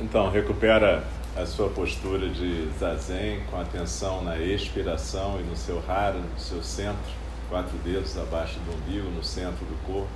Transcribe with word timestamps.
Então, 0.00 0.30
recupera 0.30 1.04
a 1.36 1.46
sua 1.46 1.68
postura 1.68 2.28
de 2.28 2.68
zazen 2.78 3.40
com 3.50 3.60
atenção 3.60 4.22
na 4.22 4.38
expiração 4.38 5.40
e 5.40 5.42
no 5.42 5.56
seu 5.56 5.82
hara, 5.88 6.18
no 6.18 6.38
seu 6.38 6.62
centro, 6.62 7.12
quatro 7.48 7.76
dedos 7.78 8.16
abaixo 8.18 8.58
do 8.60 8.74
umbigo, 8.74 9.08
no 9.10 9.22
centro 9.22 9.64
do 9.64 9.86
corpo. 9.86 10.08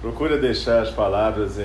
Procura 0.00 0.38
deixar 0.38 0.82
as 0.82 0.90
palavras 0.90 1.56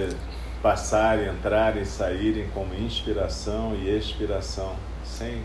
passarem, 0.62 1.30
entrarem, 1.30 1.86
saírem 1.86 2.50
como 2.54 2.74
inspiração 2.74 3.76
e 3.76 3.90
expiração, 3.90 4.76
sem 5.06 5.44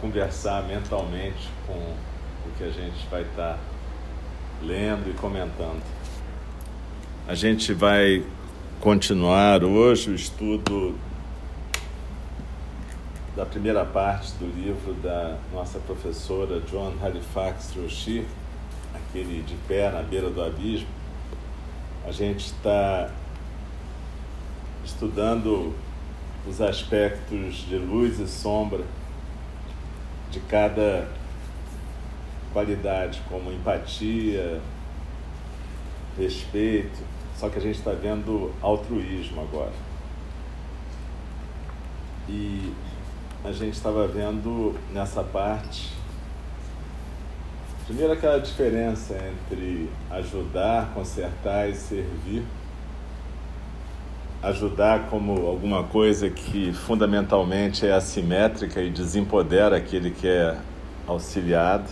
conversar 0.00 0.62
mentalmente 0.62 1.48
com 1.66 1.74
o 1.74 2.52
que 2.56 2.64
a 2.64 2.70
gente 2.70 3.06
vai 3.10 3.22
estar 3.22 3.58
lendo 4.62 5.10
e 5.10 5.12
comentando. 5.14 5.82
A 7.28 7.34
gente 7.34 7.72
vai 7.72 8.24
continuar 8.80 9.62
hoje 9.62 10.10
o 10.10 10.14
estudo 10.14 10.94
da 13.36 13.44
primeira 13.44 13.84
parte 13.84 14.32
do 14.38 14.46
livro 14.46 14.94
da 14.94 15.36
nossa 15.52 15.78
professora 15.80 16.60
John 16.60 16.94
Halifax 17.02 17.74
Roshi, 17.76 18.26
aquele 18.94 19.42
de 19.42 19.54
pé 19.68 19.90
na 19.90 20.00
beira 20.00 20.30
do 20.30 20.42
abismo. 20.42 20.88
A 22.06 22.10
gente 22.10 22.46
está 22.46 23.10
estudando 24.82 25.74
os 26.48 26.58
aspectos 26.62 27.56
de 27.68 27.76
luz 27.76 28.18
e 28.18 28.26
sombra 28.26 28.84
de 30.30 30.40
cada 30.40 31.06
qualidade, 32.50 33.20
como 33.28 33.52
empatia, 33.52 34.58
respeito, 36.16 37.19
só 37.40 37.48
que 37.48 37.58
a 37.58 37.62
gente 37.62 37.78
está 37.78 37.92
vendo 37.92 38.52
altruísmo 38.60 39.40
agora. 39.40 39.72
E 42.28 42.72
a 43.42 43.50
gente 43.50 43.74
estava 43.74 44.06
vendo 44.06 44.78
nessa 44.92 45.24
parte 45.24 46.00
Primeiro, 47.90 48.12
aquela 48.12 48.38
diferença 48.38 49.14
entre 49.14 49.90
ajudar, 50.12 50.92
consertar 50.94 51.68
e 51.68 51.74
servir. 51.74 52.44
Ajudar 54.40 55.08
como 55.10 55.44
alguma 55.48 55.82
coisa 55.82 56.30
que 56.30 56.72
fundamentalmente 56.72 57.84
é 57.84 57.92
assimétrica 57.92 58.80
e 58.80 58.90
desempodera 58.90 59.76
aquele 59.76 60.12
que 60.12 60.28
é 60.28 60.56
auxiliado. 61.04 61.90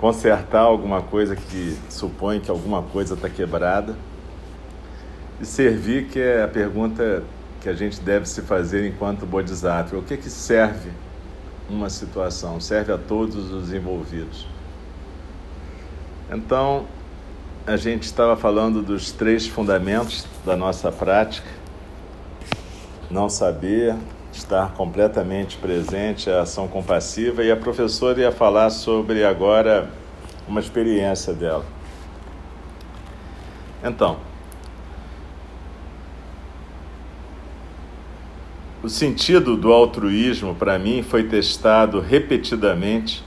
Consertar 0.00 0.62
alguma 0.62 1.02
coisa 1.02 1.36
que 1.36 1.78
supõe 1.88 2.40
que 2.40 2.50
alguma 2.50 2.82
coisa 2.82 3.14
está 3.14 3.28
quebrada. 3.28 3.94
E 5.40 5.44
servir, 5.44 6.08
que 6.08 6.18
é 6.18 6.42
a 6.42 6.48
pergunta 6.48 7.22
que 7.60 7.68
a 7.68 7.74
gente 7.74 8.00
deve 8.00 8.26
se 8.26 8.42
fazer 8.42 8.86
enquanto 8.86 9.26
Bodhisattva: 9.26 9.98
o 9.98 10.02
que, 10.02 10.16
que 10.16 10.30
serve? 10.30 10.90
uma 11.70 11.88
situação, 11.88 12.60
serve 12.60 12.92
a 12.92 12.98
todos 12.98 13.50
os 13.50 13.72
envolvidos. 13.72 14.46
Então, 16.30 16.86
a 17.66 17.76
gente 17.76 18.02
estava 18.04 18.36
falando 18.36 18.82
dos 18.82 19.12
três 19.12 19.46
fundamentos 19.46 20.26
da 20.44 20.56
nossa 20.56 20.90
prática: 20.90 21.48
não 23.10 23.28
saber, 23.28 23.94
estar 24.32 24.72
completamente 24.72 25.56
presente, 25.56 26.30
a 26.30 26.42
ação 26.42 26.68
compassiva, 26.68 27.42
e 27.42 27.50
a 27.50 27.56
professora 27.56 28.20
ia 28.20 28.32
falar 28.32 28.70
sobre 28.70 29.24
agora 29.24 29.90
uma 30.46 30.60
experiência 30.60 31.32
dela. 31.32 31.64
Então, 33.82 34.18
O 38.82 38.88
sentido 38.88 39.58
do 39.58 39.74
altruísmo, 39.74 40.54
para 40.54 40.78
mim, 40.78 41.02
foi 41.02 41.24
testado 41.24 42.00
repetidamente 42.00 43.22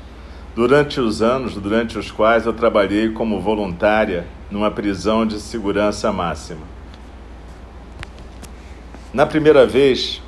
durante 0.56 1.00
os 1.00 1.22
anos 1.22 1.54
durante 1.54 1.96
os 1.96 2.10
quais 2.10 2.48
eu 2.48 2.54
trabalhei 2.54 3.10
como 3.10 3.40
voluntária 3.40 4.26
numa 4.50 4.72
prisão 4.72 5.28
de 5.28 5.40
segurança 5.40 6.12
máxima. 6.12 6.66
Na 9.14 9.28
primeira 9.28 9.64
vez 9.64 10.23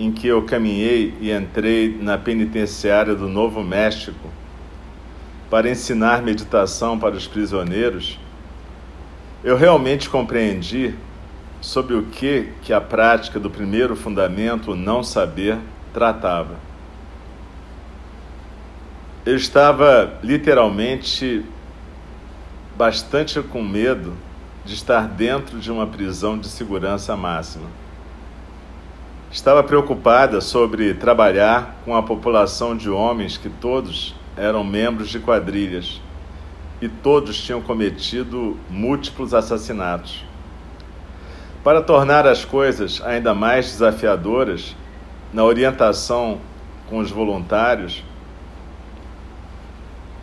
em 0.00 0.10
que 0.10 0.26
eu 0.26 0.40
caminhei 0.42 1.14
e 1.20 1.30
entrei 1.30 1.94
na 2.00 2.16
penitenciária 2.16 3.14
do 3.14 3.28
Novo 3.28 3.62
México 3.62 4.30
para 5.50 5.68
ensinar 5.68 6.22
meditação 6.22 6.98
para 6.98 7.14
os 7.14 7.26
prisioneiros, 7.26 8.18
eu 9.44 9.58
realmente 9.58 10.08
compreendi 10.08 10.94
sobre 11.60 11.94
o 11.94 12.04
que 12.04 12.48
que 12.62 12.72
a 12.72 12.80
prática 12.80 13.38
do 13.38 13.50
primeiro 13.50 13.94
fundamento, 13.94 14.72
o 14.72 14.76
não 14.76 15.02
saber, 15.02 15.58
tratava. 15.92 16.56
Eu 19.26 19.36
estava 19.36 20.18
literalmente 20.22 21.44
bastante 22.74 23.42
com 23.42 23.62
medo 23.62 24.14
de 24.64 24.72
estar 24.72 25.06
dentro 25.06 25.58
de 25.58 25.70
uma 25.70 25.86
prisão 25.86 26.38
de 26.38 26.48
segurança 26.48 27.14
máxima. 27.14 27.66
Estava 29.32 29.62
preocupada 29.62 30.40
sobre 30.40 30.92
trabalhar 30.92 31.76
com 31.84 31.94
a 31.94 32.02
população 32.02 32.76
de 32.76 32.90
homens 32.90 33.36
que 33.36 33.48
todos 33.48 34.12
eram 34.36 34.64
membros 34.64 35.08
de 35.08 35.20
quadrilhas 35.20 36.00
e 36.82 36.88
todos 36.88 37.40
tinham 37.40 37.62
cometido 37.62 38.56
múltiplos 38.68 39.32
assassinatos. 39.32 40.24
Para 41.62 41.80
tornar 41.80 42.26
as 42.26 42.44
coisas 42.44 43.00
ainda 43.04 43.32
mais 43.32 43.66
desafiadoras, 43.66 44.74
na 45.32 45.44
orientação 45.44 46.40
com 46.88 46.98
os 46.98 47.12
voluntários, 47.12 48.02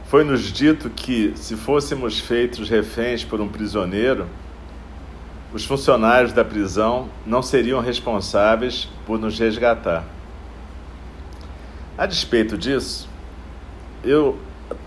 foi-nos 0.07 0.51
dito 0.51 0.89
que, 0.89 1.31
se 1.37 1.55
fôssemos 1.55 2.19
feitos 2.19 2.69
reféns 2.69 3.23
por 3.23 3.39
um 3.39 3.47
prisioneiro, 3.47 4.27
os 5.53 5.65
funcionários 5.65 6.33
da 6.33 6.43
prisão 6.43 7.09
não 7.25 7.41
seriam 7.41 7.79
responsáveis 7.79 8.89
por 9.05 9.17
nos 9.17 9.39
resgatar. 9.39 10.03
A 11.97 12.05
despeito 12.05 12.57
disso, 12.57 13.09
eu 14.03 14.37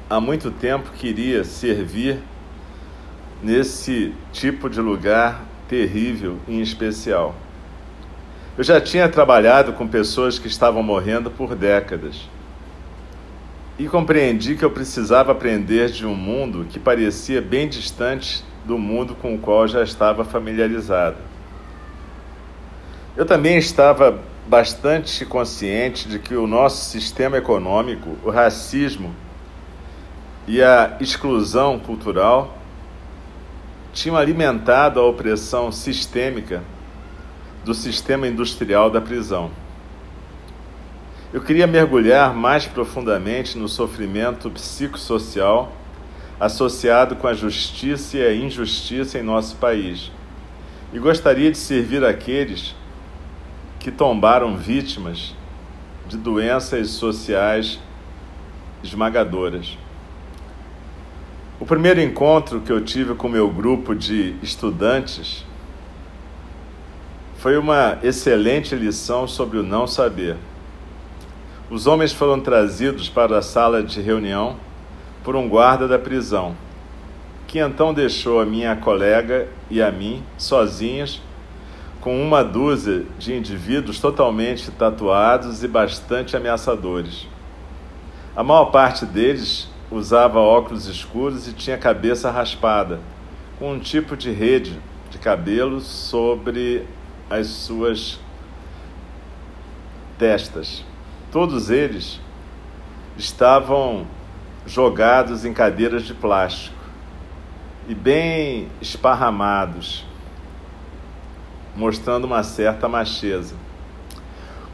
há 0.09 0.21
muito 0.21 0.51
tempo 0.51 0.91
queria 0.93 1.45
servir 1.45 2.19
nesse 3.43 4.15
tipo 4.33 4.69
de 4.69 4.81
lugar 4.81 5.45
terrível 5.69 6.39
e 6.47 6.61
especial. 6.61 7.35
Eu 8.59 8.65
já 8.65 8.81
tinha 8.81 9.09
trabalhado 9.09 9.73
com 9.73 9.89
pessoas 9.89 10.39
que 10.39 10.47
estavam 10.47 10.83
morrendo 10.83 11.31
por 11.31 11.55
décadas 11.55 12.29
e 13.79 13.89
compreendi 13.89 14.57
que 14.57 14.65
eu 14.65 14.71
precisava 14.71 15.33
aprender 15.33 15.91
de 15.91 16.05
um 16.05 16.15
mundo 16.15 16.67
que 16.69 16.79
parecia 16.79 17.41
bem 17.41 17.67
distante 17.67 18.45
do 18.65 18.79
mundo 18.79 19.15
com 19.15 19.35
o 19.35 19.39
qual 19.39 19.67
já 19.67 19.83
estava 19.83 20.25
familiarizado. 20.25 21.17
Eu 23.17 23.27
também 23.27 23.59
estava 23.59 24.19
bastante 24.47 25.25
consciente 25.25 26.09
de 26.09 26.19
que 26.19 26.35
o 26.35 26.47
nosso 26.47 26.91
sistema 26.91 27.39
econômico, 27.39 28.17
o 28.25 28.31
racismo 28.31 29.15
e 30.47 30.63
a 30.63 30.97
exclusão 31.01 31.79
cultural 31.79 32.59
tinham 33.93 34.17
alimentado 34.17 35.01
a 35.01 35.07
opressão 35.07 35.71
sistêmica 35.71 36.63
do 37.65 37.75
sistema 37.75 38.27
industrial 38.27 38.91
da 38.91 39.01
prisão. 39.01 39.51
Eu 41.33 41.41
queria 41.41 41.67
mergulhar 41.67 42.35
mais 42.35 42.67
profundamente 42.67 43.57
no 43.57 43.69
sofrimento 43.69 44.51
psicossocial 44.51 45.73
associado 46.41 47.17
com 47.17 47.27
a 47.27 47.35
justiça 47.35 48.17
e 48.17 48.27
a 48.27 48.35
injustiça 48.35 49.19
em 49.19 49.23
nosso 49.23 49.57
país. 49.57 50.11
E 50.91 50.99
gostaria 50.99 51.53
de 51.53 51.59
servir 51.59 52.03
aqueles 52.03 52.75
que 53.79 53.91
tombaram 53.91 54.57
vítimas 54.57 55.35
de 56.09 56.17
doenças 56.17 56.89
sociais 56.91 57.79
esmagadoras. 58.83 59.77
O 61.61 61.67
primeiro 61.67 62.01
encontro 62.01 62.63
que 62.63 62.73
eu 62.73 62.83
tive 62.83 63.15
com 63.15 63.29
meu 63.29 63.51
grupo 63.51 63.95
de 63.95 64.35
estudantes 64.43 65.45
foi 67.37 67.59
uma 67.59 67.99
excelente 68.03 68.75
lição 68.75 69.29
sobre 69.29 69.59
o 69.59 69.63
não 69.63 69.87
saber. 69.87 70.37
Os 71.71 71.87
homens 71.87 72.13
foram 72.13 72.41
trazidos 72.41 73.11
para 73.11 73.39
a 73.39 73.43
sala 73.43 73.83
de 73.83 74.01
reunião 74.01 74.57
por 75.23 75.37
um 75.37 75.49
guarda 75.49 75.87
da 75.87 75.99
prisão, 75.99 76.57
que 77.47 77.59
então 77.59 77.93
deixou 77.93 78.41
a 78.41 78.47
minha 78.47 78.77
colega 78.77 79.49
e 79.71 79.83
a 79.83 79.91
mim 79.91 80.23
sozinhos 80.39 81.23
com 82.01 82.23
uma 82.23 82.43
dúzia 82.43 83.05
de 83.19 83.35
indivíduos 83.35 84.01
totalmente 84.01 84.71
tatuados 84.71 85.63
e 85.63 85.69
bastante 85.69 86.37
ameaçadores. 86.37 87.27
A 88.35 88.43
maior 88.43 88.67
parte 88.67 89.05
deles 89.05 89.69
usava 89.91 90.39
óculos 90.39 90.87
escuros 90.87 91.47
e 91.47 91.53
tinha 91.53 91.77
cabeça 91.77 92.31
raspada, 92.31 93.01
com 93.59 93.73
um 93.73 93.79
tipo 93.79 94.17
de 94.17 94.31
rede 94.31 94.81
de 95.11 95.19
cabelo 95.19 95.81
sobre 95.81 96.87
as 97.29 97.49
suas 97.49 98.19
testas. 100.19 100.85
Todos 101.31 101.71
eles 101.71 102.21
estavam 103.19 104.07
jogados 104.71 105.45
em 105.45 105.53
cadeiras 105.53 106.05
de 106.05 106.15
plástico 106.15 106.77
e 107.89 107.95
bem 107.95 108.69
esparramados, 108.81 110.07
mostrando 111.75 112.25
uma 112.25 112.45
certa 112.45 112.89
macheza. 112.89 113.57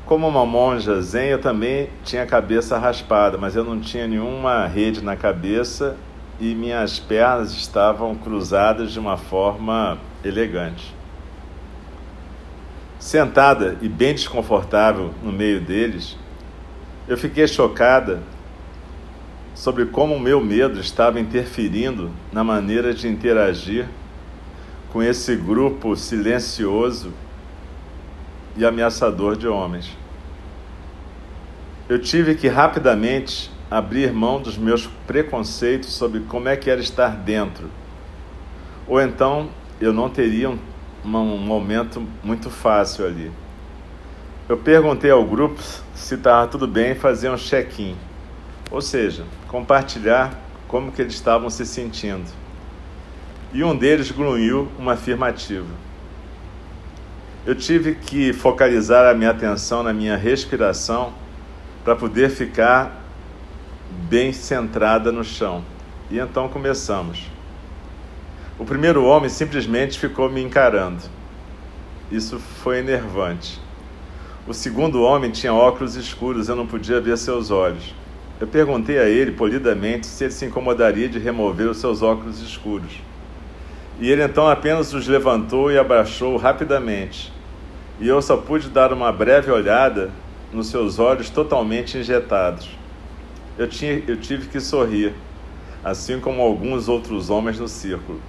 Como 0.05 0.29
uma 0.29 0.45
monja 0.45 1.01
zen, 1.01 1.29
eu 1.29 1.41
também 1.41 1.89
tinha 2.05 2.25
a 2.25 2.27
cabeça 2.27 2.77
raspada, 2.79 3.39
mas 3.39 3.57
eu 3.57 3.65
não 3.65 3.81
tinha 3.81 4.07
nenhuma 4.07 4.67
rede 4.67 5.03
na 5.03 5.17
cabeça 5.17 5.97
e 6.39 6.55
minhas 6.55 6.99
pernas 6.99 7.53
estavam 7.53 8.15
cruzadas 8.15 8.93
de 8.93 9.01
uma 9.01 9.17
forma 9.17 9.97
elegante. 10.23 10.95
Sentada 12.99 13.79
e 13.81 13.89
bem 13.89 14.13
desconfortável 14.13 15.11
no 15.23 15.33
meio 15.33 15.61
deles, 15.61 16.19
eu 17.09 17.17
fiquei 17.17 17.49
chocada 17.49 18.21
sobre 19.57 19.87
como 19.87 20.15
o 20.15 20.21
meu 20.21 20.39
medo 20.39 20.79
estava 20.79 21.19
interferindo 21.19 22.11
na 22.31 22.45
maneira 22.45 22.93
de 22.93 23.09
interagir 23.09 23.89
com 24.93 25.03
esse 25.03 25.35
grupo 25.35 25.97
silencioso 25.97 27.11
e 28.55 28.67
ameaçador 28.67 29.35
de 29.35 29.49
homens. 29.49 29.97
Eu 31.89 31.99
tive 31.99 32.35
que 32.35 32.49
rapidamente 32.49 33.51
abrir 33.71 34.13
mão 34.13 34.43
dos 34.43 34.59
meus 34.59 34.87
preconceitos 35.07 35.91
sobre 35.91 36.21
como 36.21 36.51
é 36.51 36.57
que 36.57 36.69
era 36.69 36.81
estar 36.81 37.17
dentro. 37.17 37.71
Ou 38.87 39.01
então 39.01 39.49
eu 39.81 39.91
não 39.91 40.11
teria 40.11 40.51
um, 40.51 40.59
um 41.03 41.39
momento 41.39 42.07
muito 42.23 42.51
fácil 42.51 43.07
ali. 43.07 43.33
Eu 44.51 44.59
perguntei 44.59 45.11
ao 45.11 45.25
grupo 45.25 45.63
se 45.95 46.15
estava 46.15 46.47
tudo 46.47 46.67
bem 46.67 46.95
fazer 46.95 47.31
um 47.31 47.37
check-in, 47.37 47.97
ou 48.71 48.81
seja, 48.81 49.25
compartilhar 49.49 50.39
como 50.69 50.91
que 50.93 51.01
eles 51.01 51.15
estavam 51.15 51.49
se 51.49 51.65
sentindo. 51.65 52.31
E 53.53 53.63
um 53.63 53.77
deles 53.77 54.11
grunhiu 54.11 54.69
uma 54.79 54.95
afirmativa. 54.95 55.87
Eu 57.47 57.55
tive 57.55 57.95
que 57.95 58.33
focalizar 58.33 59.09
a 59.09 59.15
minha 59.15 59.31
atenção 59.31 59.83
na 59.83 59.93
minha 59.93 60.17
respiração 60.17 61.13
para 61.85 61.95
poder 61.95 62.29
ficar 62.29 63.05
bem 64.09 64.33
centrada 64.33 65.13
no 65.13 65.23
chão. 65.23 65.65
E 66.11 66.19
então 66.19 66.49
começamos. 66.49 67.31
O 68.59 68.65
primeiro 68.65 69.05
homem 69.05 69.29
simplesmente 69.29 69.99
ficou 69.99 70.29
me 70.29 70.43
encarando. 70.43 71.03
Isso 72.11 72.39
foi 72.39 72.79
enervante. 72.79 73.61
O 74.47 74.55
segundo 74.55 75.03
homem 75.03 75.31
tinha 75.31 75.53
óculos 75.53 75.95
escuros, 75.97 76.49
eu 76.49 76.57
não 76.57 76.67
podia 76.67 77.01
ver 77.01 77.17
seus 77.19 77.51
olhos. 77.51 77.95
Eu 78.41 78.47
perguntei 78.47 78.99
a 78.99 79.09
ele 79.09 79.33
polidamente 79.33 80.07
se 80.07 80.25
ele 80.25 80.33
se 80.33 80.45
incomodaria 80.45 81.09
de 81.09 81.19
remover 81.19 81.69
os 81.69 81.79
seus 81.79 82.03
óculos 82.03 82.41
escuros. 82.41 83.01
E 83.99 84.11
ele 84.11 84.23
então 84.23 84.47
apenas 84.49 84.93
os 84.93 85.07
levantou 85.07 85.73
e 85.73 85.79
abaixou 85.79 86.37
rapidamente 86.37 87.35
e 87.99 88.09
eu 88.09 88.21
só 88.21 88.37
pude 88.37 88.69
dar 88.69 88.93
uma 88.93 89.11
breve 89.11 89.51
olhada 89.51 90.11
nos 90.53 90.69
seus 90.69 90.99
olhos 90.99 91.31
totalmente 91.31 91.97
injetados. 91.97 92.69
Eu, 93.57 93.67
tinha, 93.67 94.03
eu 94.07 94.19
tive 94.19 94.49
que 94.49 94.61
sorrir, 94.61 95.15
assim 95.83 96.21
como 96.21 96.43
alguns 96.43 96.89
outros 96.89 97.31
homens 97.31 97.59
no 97.59 97.69
círculo. 97.69 98.21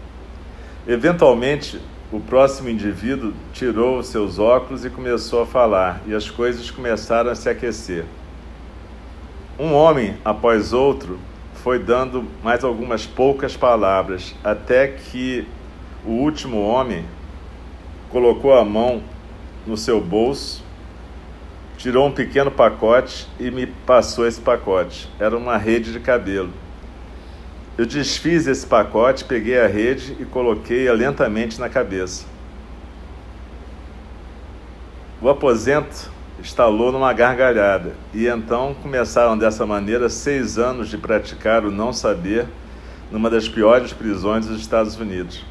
Eventualmente, 0.87 1.81
o 2.11 2.19
próximo 2.19 2.69
indivíduo 2.69 3.33
tirou 3.51 3.99
os 3.99 4.07
seus 4.07 4.39
óculos 4.39 4.85
e 4.85 4.89
começou 4.89 5.41
a 5.41 5.45
falar, 5.45 6.01
e 6.07 6.15
as 6.15 6.29
coisas 6.29 6.71
começaram 6.71 7.29
a 7.29 7.35
se 7.35 7.49
aquecer. 7.49 8.05
Um 9.59 9.73
homem 9.73 10.15
após 10.23 10.71
outro 10.71 11.19
foi 11.63 11.79
dando 11.79 12.23
mais 12.43 12.63
algumas 12.63 13.07
poucas 13.07 13.57
palavras, 13.57 14.35
até 14.43 14.87
que 14.87 15.47
o 16.05 16.11
último 16.11 16.61
homem 16.61 17.03
colocou 18.09 18.53
a 18.53 18.63
mão 18.63 19.01
no 19.65 19.75
seu 19.75 19.99
bolso, 19.99 20.63
tirou 21.75 22.07
um 22.07 22.11
pequeno 22.11 22.51
pacote 22.51 23.27
e 23.39 23.49
me 23.49 23.65
passou 23.65 24.27
esse 24.27 24.39
pacote. 24.39 25.09
Era 25.19 25.35
uma 25.35 25.57
rede 25.57 25.91
de 25.91 25.99
cabelo. 25.99 26.53
Eu 27.75 27.85
desfiz 27.87 28.45
esse 28.45 28.65
pacote, 28.65 29.23
peguei 29.23 29.59
a 29.59 29.67
rede 29.67 30.15
e 30.19 30.25
coloquei-a 30.25 30.93
lentamente 30.93 31.59
na 31.59 31.67
cabeça. 31.67 32.25
O 35.19 35.27
aposento 35.27 36.11
estalou 36.47 36.93
numa 36.93 37.11
gargalhada 37.11 37.93
e 38.13 38.25
então 38.25 38.73
começaram 38.81 39.37
dessa 39.37 39.65
maneira 39.65 40.07
seis 40.07 40.57
anos 40.57 40.87
de 40.87 40.97
praticar 40.97 41.65
o 41.65 41.71
não 41.71 41.91
saber 41.91 42.47
numa 43.11 43.29
das 43.29 43.49
piores 43.49 43.91
prisões 43.91 44.45
dos 44.45 44.61
Estados 44.61 44.97
Unidos. 44.97 45.45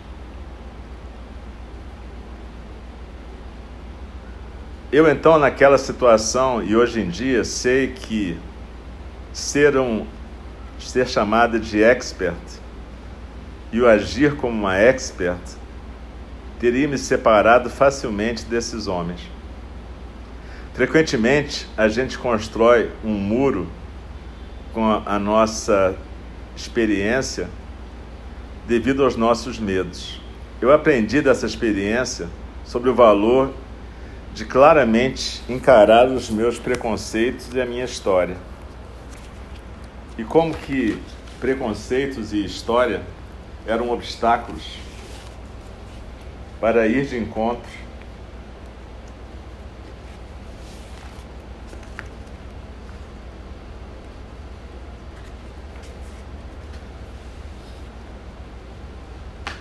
Eu 4.90 5.06
então 5.06 5.38
naquela 5.38 5.76
situação 5.76 6.62
e 6.62 6.74
hoje 6.74 7.02
em 7.02 7.10
dia 7.10 7.44
sei 7.44 7.88
que 7.88 8.38
ser 9.34 9.76
um 9.76 10.06
ser 10.78 11.06
chamada 11.06 11.60
de 11.60 11.82
expert 11.82 12.36
e 13.70 13.82
o 13.82 13.86
agir 13.86 14.36
como 14.36 14.58
uma 14.58 14.78
expert 14.78 15.42
teria 16.58 16.88
me 16.88 16.96
separado 16.96 17.68
facilmente 17.68 18.46
desses 18.46 18.86
homens. 18.86 19.35
Frequentemente 20.76 21.66
a 21.74 21.88
gente 21.88 22.18
constrói 22.18 22.90
um 23.02 23.12
muro 23.12 23.66
com 24.74 24.84
a 25.06 25.18
nossa 25.18 25.96
experiência 26.54 27.48
devido 28.68 29.02
aos 29.02 29.16
nossos 29.16 29.58
medos. 29.58 30.20
Eu 30.60 30.70
aprendi 30.70 31.22
dessa 31.22 31.46
experiência 31.46 32.28
sobre 32.62 32.90
o 32.90 32.94
valor 32.94 33.54
de 34.34 34.44
claramente 34.44 35.40
encarar 35.48 36.08
os 36.08 36.28
meus 36.28 36.58
preconceitos 36.58 37.54
e 37.54 37.58
a 37.58 37.64
minha 37.64 37.86
história. 37.86 38.36
E 40.18 40.24
como 40.24 40.52
que 40.52 41.00
preconceitos 41.40 42.34
e 42.34 42.44
história 42.44 43.00
eram 43.66 43.88
obstáculos 43.88 44.76
para 46.60 46.86
ir 46.86 47.06
de 47.06 47.16
encontro 47.16 47.85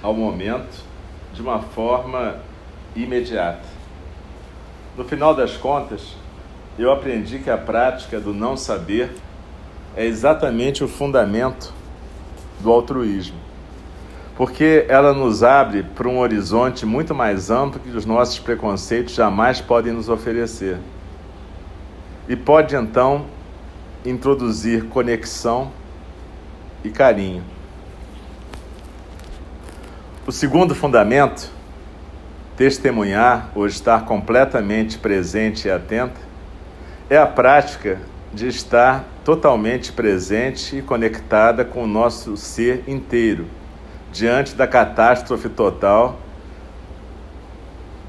ao 0.06 0.14
momento 0.14 0.84
de 1.34 1.42
uma 1.42 1.60
forma 1.60 2.36
imediata. 2.96 3.66
No 4.96 5.04
final 5.04 5.34
das 5.34 5.58
contas, 5.58 6.16
eu 6.78 6.92
aprendi 6.92 7.40
que 7.40 7.50
a 7.50 7.58
prática 7.58 8.20
do 8.20 8.32
não 8.32 8.56
saber 8.56 9.10
é 9.98 10.06
exatamente 10.06 10.84
o 10.84 10.88
fundamento 10.88 11.74
do 12.60 12.72
altruísmo, 12.72 13.38
porque 14.38 14.86
ela 14.88 15.12
nos 15.12 15.42
abre 15.42 15.82
para 15.82 16.08
um 16.08 16.20
horizonte 16.20 16.86
muito 16.86 17.16
mais 17.16 17.50
amplo 17.50 17.80
que 17.80 17.90
os 17.90 18.06
nossos 18.06 18.38
preconceitos 18.38 19.16
jamais 19.16 19.60
podem 19.60 19.92
nos 19.92 20.08
oferecer. 20.08 20.78
E 22.30 22.36
pode 22.36 22.76
então 22.76 23.26
introduzir 24.06 24.86
conexão 24.86 25.72
e 26.84 26.92
carinho. 26.92 27.55
O 30.28 30.32
segundo 30.32 30.74
fundamento, 30.74 31.52
testemunhar 32.58 33.52
ou 33.54 33.68
estar 33.68 34.06
completamente 34.06 34.98
presente 34.98 35.68
e 35.68 35.72
atento, 35.72 36.20
é 37.08 37.16
a 37.16 37.28
prática 37.28 38.00
de 38.34 38.48
estar 38.48 39.06
totalmente 39.24 39.92
presente 39.92 40.78
e 40.78 40.82
conectada 40.82 41.64
com 41.64 41.84
o 41.84 41.88
nosso 41.88 42.36
ser 42.38 42.84
inteiro, 42.88 43.46
diante 44.12 44.56
da 44.56 44.66
catástrofe 44.66 45.48
total, 45.48 46.20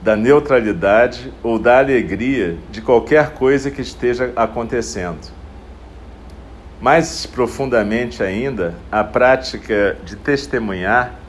da 0.01 0.17
neutralidade 0.17 1.31
ou 1.43 1.59
da 1.59 1.81
alegria 1.81 2.57
de 2.71 2.81
qualquer 2.81 3.35
coisa 3.35 3.71
que 3.71 3.83
esteja 3.83 4.33
acontecendo. 4.35 5.31
Mais 6.81 7.27
profundamente 7.27 8.23
ainda, 8.23 8.75
a 8.91 9.05
prática 9.05 9.99
de 10.03 10.17
testemunhar 10.17 11.26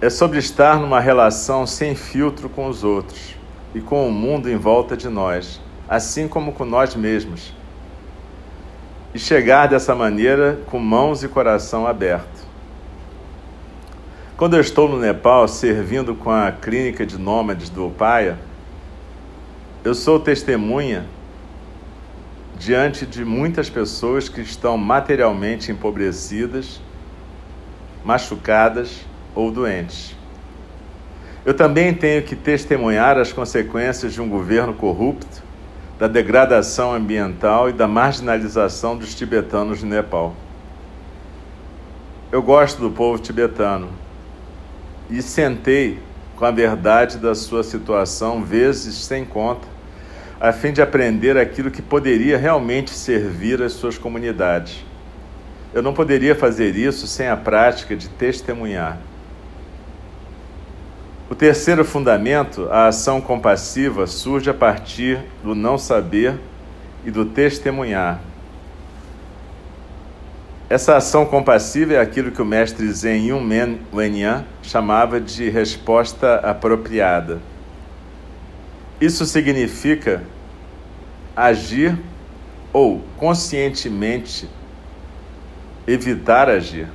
é 0.00 0.10
sobre 0.10 0.38
estar 0.38 0.78
numa 0.78 1.00
relação 1.00 1.66
sem 1.66 1.94
filtro 1.94 2.48
com 2.48 2.66
os 2.66 2.84
outros 2.84 3.34
e 3.74 3.80
com 3.80 4.06
o 4.06 4.12
mundo 4.12 4.50
em 4.50 4.56
volta 4.56 4.96
de 4.96 5.08
nós, 5.08 5.60
assim 5.88 6.28
como 6.28 6.52
com 6.52 6.64
nós 6.64 6.94
mesmos. 6.94 7.54
E 9.14 9.18
chegar 9.18 9.66
dessa 9.66 9.94
maneira 9.94 10.60
com 10.66 10.78
mãos 10.78 11.22
e 11.22 11.28
coração 11.28 11.86
aberto. 11.86 12.44
Quando 14.36 14.54
eu 14.54 14.60
estou 14.60 14.86
no 14.86 14.98
Nepal 14.98 15.48
servindo 15.48 16.14
com 16.14 16.30
a 16.30 16.52
clínica 16.52 17.06
de 17.06 17.16
nômades 17.16 17.70
do 17.70 17.86
Upaya, 17.86 18.38
eu 19.82 19.94
sou 19.94 20.20
testemunha 20.20 21.06
diante 22.58 23.06
de 23.06 23.24
muitas 23.24 23.70
pessoas 23.70 24.28
que 24.28 24.42
estão 24.42 24.76
materialmente 24.76 25.72
empobrecidas, 25.72 26.82
machucadas 28.04 29.06
ou 29.36 29.52
doentes. 29.52 30.16
Eu 31.44 31.54
também 31.54 31.94
tenho 31.94 32.24
que 32.24 32.34
testemunhar 32.34 33.16
as 33.16 33.32
consequências 33.32 34.12
de 34.12 34.20
um 34.20 34.28
governo 34.28 34.74
corrupto, 34.74 35.44
da 35.96 36.08
degradação 36.08 36.92
ambiental 36.92 37.70
e 37.70 37.72
da 37.72 37.86
marginalização 37.86 38.96
dos 38.96 39.14
tibetanos 39.14 39.82
no 39.82 39.88
Nepal. 39.88 40.34
Eu 42.32 42.42
gosto 42.42 42.80
do 42.80 42.90
povo 42.90 43.22
tibetano 43.22 43.88
e 45.08 45.22
sentei 45.22 46.00
com 46.34 46.44
a 46.44 46.50
verdade 46.50 47.18
da 47.18 47.34
sua 47.34 47.62
situação 47.62 48.42
vezes 48.42 48.96
sem 48.96 49.24
conta, 49.24 49.66
a 50.38 50.52
fim 50.52 50.72
de 50.72 50.82
aprender 50.82 51.38
aquilo 51.38 51.70
que 51.70 51.80
poderia 51.80 52.36
realmente 52.36 52.90
servir 52.90 53.62
às 53.62 53.72
suas 53.72 53.96
comunidades. 53.96 54.84
Eu 55.72 55.80
não 55.80 55.94
poderia 55.94 56.34
fazer 56.34 56.74
isso 56.74 57.06
sem 57.06 57.28
a 57.28 57.36
prática 57.36 57.96
de 57.96 58.08
testemunhar. 58.08 58.98
O 61.28 61.34
terceiro 61.34 61.84
fundamento, 61.84 62.68
a 62.70 62.86
ação 62.86 63.20
compassiva, 63.20 64.06
surge 64.06 64.48
a 64.48 64.54
partir 64.54 65.18
do 65.42 65.56
não 65.56 65.76
saber 65.76 66.38
e 67.04 67.10
do 67.10 67.24
testemunhar. 67.24 68.20
Essa 70.70 70.96
ação 70.96 71.26
compassiva 71.26 71.94
é 71.94 72.00
aquilo 72.00 72.30
que 72.30 72.40
o 72.40 72.44
mestre 72.44 72.88
Zen 72.92 73.28
Yunmen 73.28 73.80
Wenyan 73.92 74.44
chamava 74.62 75.20
de 75.20 75.50
resposta 75.50 76.36
apropriada. 76.36 77.40
Isso 79.00 79.26
significa 79.26 80.22
agir 81.34 81.98
ou 82.72 83.02
conscientemente 83.16 84.48
evitar 85.88 86.48
agir 86.48 86.88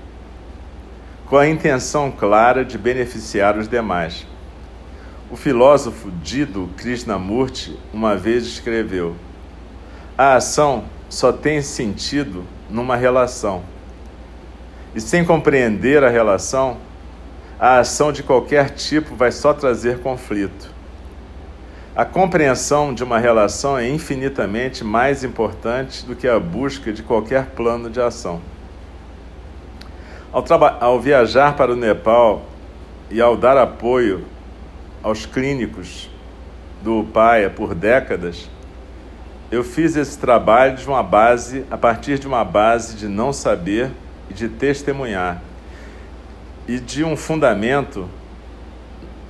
com 1.31 1.37
a 1.37 1.47
intenção 1.47 2.11
clara 2.11 2.65
de 2.65 2.77
beneficiar 2.77 3.57
os 3.57 3.65
demais. 3.65 4.27
O 5.31 5.37
filósofo 5.37 6.11
Dido 6.21 6.69
Krishnamurti 6.75 7.79
uma 7.93 8.17
vez 8.17 8.45
escreveu: 8.45 9.15
A 10.17 10.35
ação 10.35 10.83
só 11.09 11.31
tem 11.31 11.61
sentido 11.61 12.43
numa 12.69 12.97
relação. 12.97 13.63
E 14.93 14.99
sem 14.99 15.23
compreender 15.23 16.03
a 16.03 16.09
relação, 16.09 16.75
a 17.57 17.79
ação 17.79 18.11
de 18.11 18.23
qualquer 18.23 18.71
tipo 18.71 19.15
vai 19.15 19.31
só 19.31 19.53
trazer 19.53 19.99
conflito. 19.99 20.69
A 21.95 22.03
compreensão 22.03 22.93
de 22.93 23.05
uma 23.05 23.19
relação 23.19 23.77
é 23.77 23.87
infinitamente 23.87 24.83
mais 24.83 25.23
importante 25.23 26.05
do 26.05 26.13
que 26.13 26.27
a 26.27 26.37
busca 26.37 26.91
de 26.91 27.01
qualquer 27.01 27.51
plano 27.51 27.89
de 27.89 28.01
ação. 28.01 28.41
Ao, 30.33 30.45
ao 30.79 30.99
viajar 30.99 31.55
para 31.55 31.73
o 31.73 31.75
Nepal 31.75 32.45
e 33.09 33.19
ao 33.19 33.35
dar 33.35 33.57
apoio 33.57 34.23
aos 35.03 35.25
clínicos 35.25 36.09
do 36.81 37.03
Paia 37.03 37.49
por 37.49 37.75
décadas, 37.75 38.49
eu 39.51 39.63
fiz 39.63 39.97
esse 39.97 40.17
trabalho 40.17 40.77
de 40.77 40.87
uma 40.87 41.03
base, 41.03 41.65
a 41.69 41.77
partir 41.77 42.17
de 42.17 42.25
uma 42.25 42.45
base 42.45 42.95
de 42.95 43.09
não 43.09 43.33
saber 43.33 43.91
e 44.29 44.33
de 44.33 44.47
testemunhar, 44.47 45.41
e 46.65 46.79
de 46.79 47.03
um 47.03 47.17
fundamento 47.17 48.07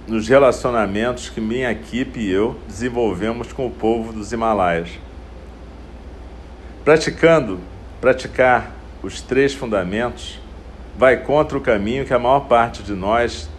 nos 0.08 0.27
relacionamentos 0.27 1.29
que 1.29 1.41
minha 1.41 1.72
equipe 1.72 2.20
e 2.20 2.29
eu 2.29 2.55
desenvolvemos 2.67 3.51
com 3.51 3.65
o 3.65 3.72
povo 3.72 4.13
dos 4.13 4.31
Himalaias. 4.31 4.89
Praticando, 6.84 7.60
praticar 8.00 8.72
os 9.01 9.22
três 9.22 9.53
fundamentos 9.53 10.40
vai 11.01 11.17
contra 11.17 11.58
o 11.58 11.62
caminho 11.62 12.05
que 12.05 12.13
a 12.13 12.20
maior 12.20 12.41
parte 12.41 12.84
de 12.84 12.93
nós 12.93 13.50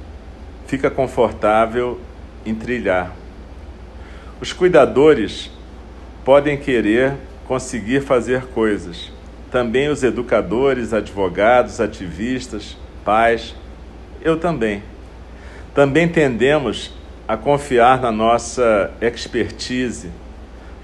fica 0.69 0.89
confortável 0.89 2.01
em 2.47 2.55
trilhar. 2.55 3.11
Os 4.41 4.53
cuidadores 4.53 5.51
podem 6.25 6.57
querer 6.57 7.15
conseguir 7.49 8.01
fazer 8.01 8.47
coisas. 8.47 9.11
Também 9.51 9.89
os 9.89 10.05
educadores, 10.05 10.93
advogados, 10.93 11.81
ativistas, 11.81 12.77
pais, 13.05 13.57
eu 14.23 14.39
também. 14.39 14.81
Também 15.75 16.09
tendemos 16.09 16.93
a 17.27 17.37
confiar 17.37 18.01
na 18.01 18.13
nossa 18.13 18.93
expertise, 19.01 20.13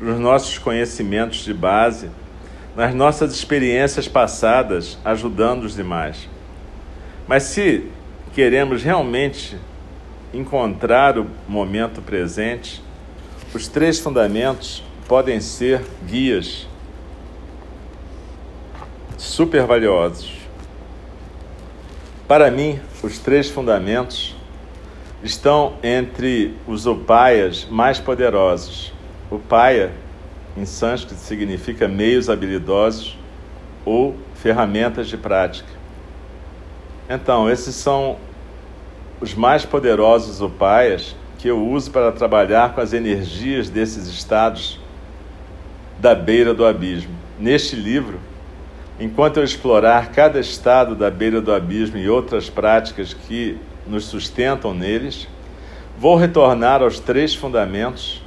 nos 0.00 0.19
nossos 0.19 0.59
conhecimentos 0.59 1.45
de 1.45 1.55
base, 1.55 2.11
nas 2.75 2.93
nossas 2.93 3.33
experiências 3.33 4.09
passadas 4.09 4.99
ajudando 5.05 5.62
os 5.62 5.77
demais. 5.77 6.29
Mas 7.28 7.42
se 7.42 7.85
queremos 8.35 8.82
realmente 8.82 9.58
encontrar 10.32 11.18
o 11.18 11.26
momento 11.47 12.00
presente, 12.00 12.82
os 13.54 13.68
três 13.68 14.00
fundamentos 14.00 14.82
podem 15.06 15.38
ser 15.38 15.85
guias 16.06 16.66
super 19.18 19.66
valiosos. 19.66 20.32
Para 22.26 22.50
mim, 22.50 22.80
os 23.02 23.18
três 23.18 23.50
fundamentos 23.50 24.35
estão 25.23 25.75
entre 25.82 26.54
os 26.66 26.87
upayas 26.87 27.66
mais 27.70 27.99
poderosos. 27.99 28.92
Upaya, 29.30 29.92
em 30.56 30.64
sânscrito, 30.64 31.20
significa 31.20 31.87
meios 31.87 32.30
habilidosos 32.30 33.18
ou 33.85 34.16
ferramentas 34.35 35.08
de 35.08 35.16
prática. 35.18 35.77
Então, 37.09 37.50
esses 37.50 37.75
são 37.75 38.17
os 39.21 39.35
mais 39.35 39.65
poderosos 39.65 40.41
upayas 40.41 41.17
que 41.38 41.49
eu 41.49 41.67
uso 41.67 41.91
para 41.91 42.12
trabalhar 42.12 42.75
com 42.75 42.81
as 42.81 42.93
energias 42.93 43.71
desses 43.71 44.07
estados 44.09 44.79
da 45.99 46.15
beira 46.15 46.53
do 46.53 46.67
abismo. 46.67 47.15
Neste 47.38 47.77
livro, 47.77 48.19
enquanto 49.00 49.38
eu 49.38 49.45
explorar 49.45 50.11
cada 50.11 50.38
estado 50.38 50.95
da 50.95 51.11
beira 51.11 51.41
do 51.41 51.53
abismo 51.53 51.97
e 51.97 52.09
outras 52.11 52.50
práticas 52.50 53.15
que 53.15 53.57
nos 53.87 54.05
sustentam 54.05 54.75
neles, 54.75 55.27
vou 55.99 56.17
retornar 56.17 56.83
aos 56.83 57.00
três 57.00 57.35
fundamentos 57.35 58.23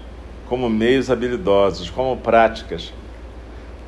como 0.48 0.70
meios 0.70 1.10
habilidosos, 1.10 1.90
como 1.90 2.18
práticas, 2.18 2.92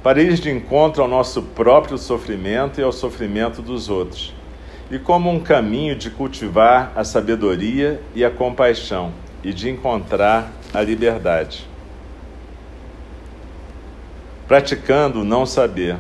para 0.01 0.21
ir 0.21 0.33
de 0.35 0.49
encontro 0.49 1.01
ao 1.01 1.09
nosso 1.09 1.41
próprio 1.41 1.97
sofrimento 1.97 2.79
e 2.79 2.83
ao 2.83 2.91
sofrimento 2.91 3.61
dos 3.61 3.89
outros, 3.89 4.33
e 4.91 4.99
como 4.99 5.29
um 5.29 5.39
caminho 5.39 5.95
de 5.95 6.09
cultivar 6.09 6.91
a 6.95 7.03
sabedoria 7.03 8.01
e 8.13 8.23
a 8.23 8.29
compaixão 8.29 9.11
e 9.43 9.53
de 9.53 9.69
encontrar 9.69 10.51
a 10.73 10.81
liberdade. 10.81 11.67
Praticando 14.47 15.23
não 15.23 15.45
saber 15.45 15.97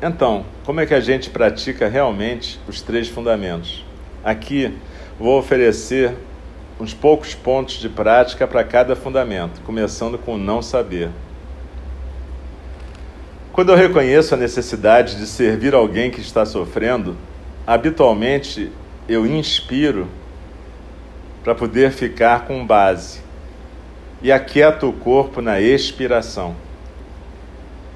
então, 0.00 0.44
como 0.64 0.80
é 0.80 0.86
que 0.86 0.94
a 0.94 1.00
gente 1.00 1.28
pratica 1.28 1.88
realmente 1.88 2.60
os 2.68 2.80
três 2.80 3.08
fundamentos? 3.08 3.84
Aqui 4.24 4.72
vou 5.18 5.36
oferecer 5.36 6.14
uns 6.78 6.94
poucos 6.94 7.34
pontos 7.34 7.80
de 7.80 7.88
prática 7.88 8.46
para 8.46 8.62
cada 8.62 8.94
fundamento, 8.94 9.60
começando 9.62 10.16
com 10.16 10.34
o 10.34 10.38
não 10.38 10.62
saber. 10.62 11.10
Quando 13.52 13.72
eu 13.72 13.76
reconheço 13.76 14.34
a 14.34 14.38
necessidade 14.38 15.16
de 15.16 15.26
servir 15.26 15.74
alguém 15.74 16.12
que 16.12 16.20
está 16.20 16.46
sofrendo, 16.46 17.16
habitualmente 17.68 18.72
eu 19.06 19.26
inspiro 19.26 20.08
para 21.44 21.54
poder 21.54 21.92
ficar 21.92 22.46
com 22.46 22.66
base 22.66 23.20
e 24.22 24.32
aquieto 24.32 24.88
o 24.88 24.92
corpo 24.94 25.42
na 25.42 25.60
expiração. 25.60 26.56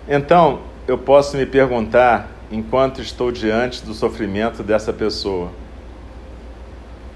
Então, 0.06 0.60
eu 0.86 0.98
posso 0.98 1.38
me 1.38 1.46
perguntar, 1.46 2.28
enquanto 2.50 3.00
estou 3.00 3.32
diante 3.32 3.82
do 3.82 3.94
sofrimento 3.94 4.62
dessa 4.62 4.92
pessoa, 4.92 5.50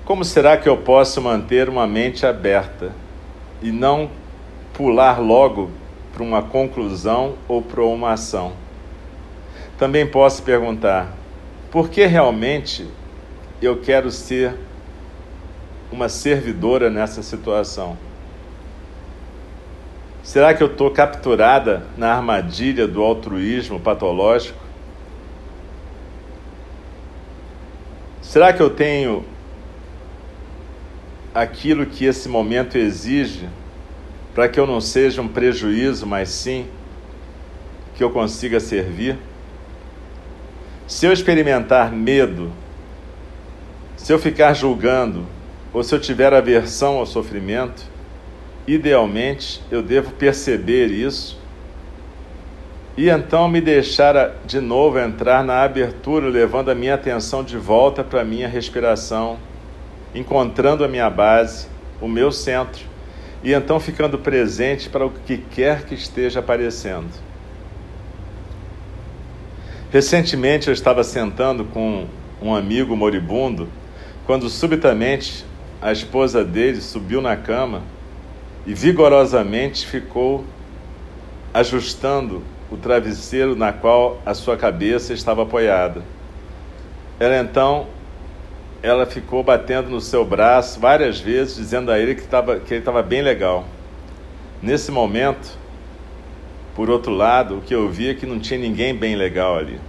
como 0.06 0.24
será 0.24 0.56
que 0.56 0.66
eu 0.66 0.78
posso 0.78 1.20
manter 1.20 1.68
uma 1.68 1.86
mente 1.86 2.24
aberta 2.24 2.90
e 3.60 3.70
não 3.70 4.10
pular 4.72 5.20
logo 5.20 5.70
para 6.10 6.22
uma 6.22 6.40
conclusão 6.40 7.34
ou 7.46 7.60
para 7.60 7.84
uma 7.84 8.12
ação? 8.12 8.54
Também 9.76 10.06
posso 10.06 10.42
perguntar, 10.42 11.12
por 11.70 11.88
que 11.88 12.06
realmente 12.06 12.86
eu 13.60 13.80
quero 13.80 14.10
ser 14.10 14.54
uma 15.90 16.08
servidora 16.08 16.90
nessa 16.90 17.22
situação? 17.22 17.96
Será 20.22 20.52
que 20.52 20.62
eu 20.62 20.66
estou 20.66 20.90
capturada 20.90 21.86
na 21.96 22.14
armadilha 22.14 22.88
do 22.88 23.02
altruísmo 23.02 23.78
patológico? 23.78 24.58
Será 28.20 28.52
que 28.52 28.60
eu 28.60 28.68
tenho 28.68 29.24
aquilo 31.32 31.86
que 31.86 32.04
esse 32.04 32.28
momento 32.28 32.76
exige 32.76 33.48
para 34.34 34.48
que 34.48 34.58
eu 34.58 34.66
não 34.66 34.80
seja 34.80 35.22
um 35.22 35.28
prejuízo, 35.28 36.06
mas 36.06 36.28
sim 36.28 36.66
que 37.94 38.02
eu 38.02 38.10
consiga 38.10 38.58
servir? 38.58 39.16
Se 40.86 41.06
eu 41.06 41.12
experimentar 41.12 41.92
medo, 41.92 42.52
se 43.96 44.12
eu 44.12 44.18
ficar 44.18 44.54
julgando, 44.54 45.26
ou 45.72 45.82
se 45.82 45.94
eu 45.94 46.00
tiver 46.00 46.32
aversão 46.32 46.98
ao 46.98 47.06
sofrimento, 47.06 47.96
Idealmente, 48.66 49.62
eu 49.70 49.80
devo 49.80 50.10
perceber 50.10 50.86
isso 50.86 51.38
e 52.96 53.08
então 53.08 53.46
me 53.48 53.60
deixar 53.60 54.34
de 54.44 54.58
novo 54.58 54.98
entrar 54.98 55.44
na 55.44 55.62
abertura, 55.62 56.28
levando 56.28 56.70
a 56.70 56.74
minha 56.74 56.94
atenção 56.94 57.44
de 57.44 57.56
volta 57.56 58.02
para 58.02 58.22
a 58.22 58.24
minha 58.24 58.48
respiração, 58.48 59.38
encontrando 60.14 60.82
a 60.82 60.88
minha 60.88 61.08
base, 61.08 61.68
o 62.00 62.08
meu 62.08 62.32
centro, 62.32 62.82
e 63.44 63.52
então 63.52 63.78
ficando 63.78 64.18
presente 64.18 64.88
para 64.88 65.06
o 65.06 65.10
que 65.10 65.36
quer 65.36 65.84
que 65.84 65.94
esteja 65.94 66.40
aparecendo. 66.40 67.10
Recentemente 69.96 70.68
eu 70.68 70.74
estava 70.74 71.02
sentando 71.02 71.64
com 71.64 72.04
um 72.42 72.54
amigo 72.54 72.94
moribundo, 72.94 73.66
quando 74.26 74.50
subitamente 74.50 75.42
a 75.80 75.90
esposa 75.90 76.44
dele 76.44 76.82
subiu 76.82 77.22
na 77.22 77.34
cama 77.34 77.80
e 78.66 78.74
vigorosamente 78.74 79.86
ficou 79.86 80.44
ajustando 81.54 82.42
o 82.70 82.76
travesseiro 82.76 83.56
na 83.56 83.72
qual 83.72 84.20
a 84.26 84.34
sua 84.34 84.54
cabeça 84.54 85.14
estava 85.14 85.44
apoiada. 85.44 86.02
Ela 87.18 87.38
então 87.38 87.86
ela 88.82 89.06
ficou 89.06 89.42
batendo 89.42 89.88
no 89.88 90.02
seu 90.02 90.26
braço 90.26 90.78
várias 90.78 91.18
vezes, 91.18 91.56
dizendo 91.56 91.90
a 91.90 91.98
ele 91.98 92.14
que, 92.14 92.24
tava, 92.24 92.60
que 92.60 92.74
ele 92.74 92.80
estava 92.80 93.02
bem 93.02 93.22
legal. 93.22 93.64
Nesse 94.60 94.92
momento, 94.92 95.56
por 96.76 96.88
outro 96.88 97.12
lado, 97.12 97.58
o 97.58 97.60
que 97.60 97.74
eu 97.74 97.88
via 97.88 98.12
é 98.12 98.14
que 98.14 98.26
não 98.26 98.38
tinha 98.38 98.60
ninguém 98.60 98.94
bem 98.94 99.16
legal 99.16 99.58
ali. 99.58 99.80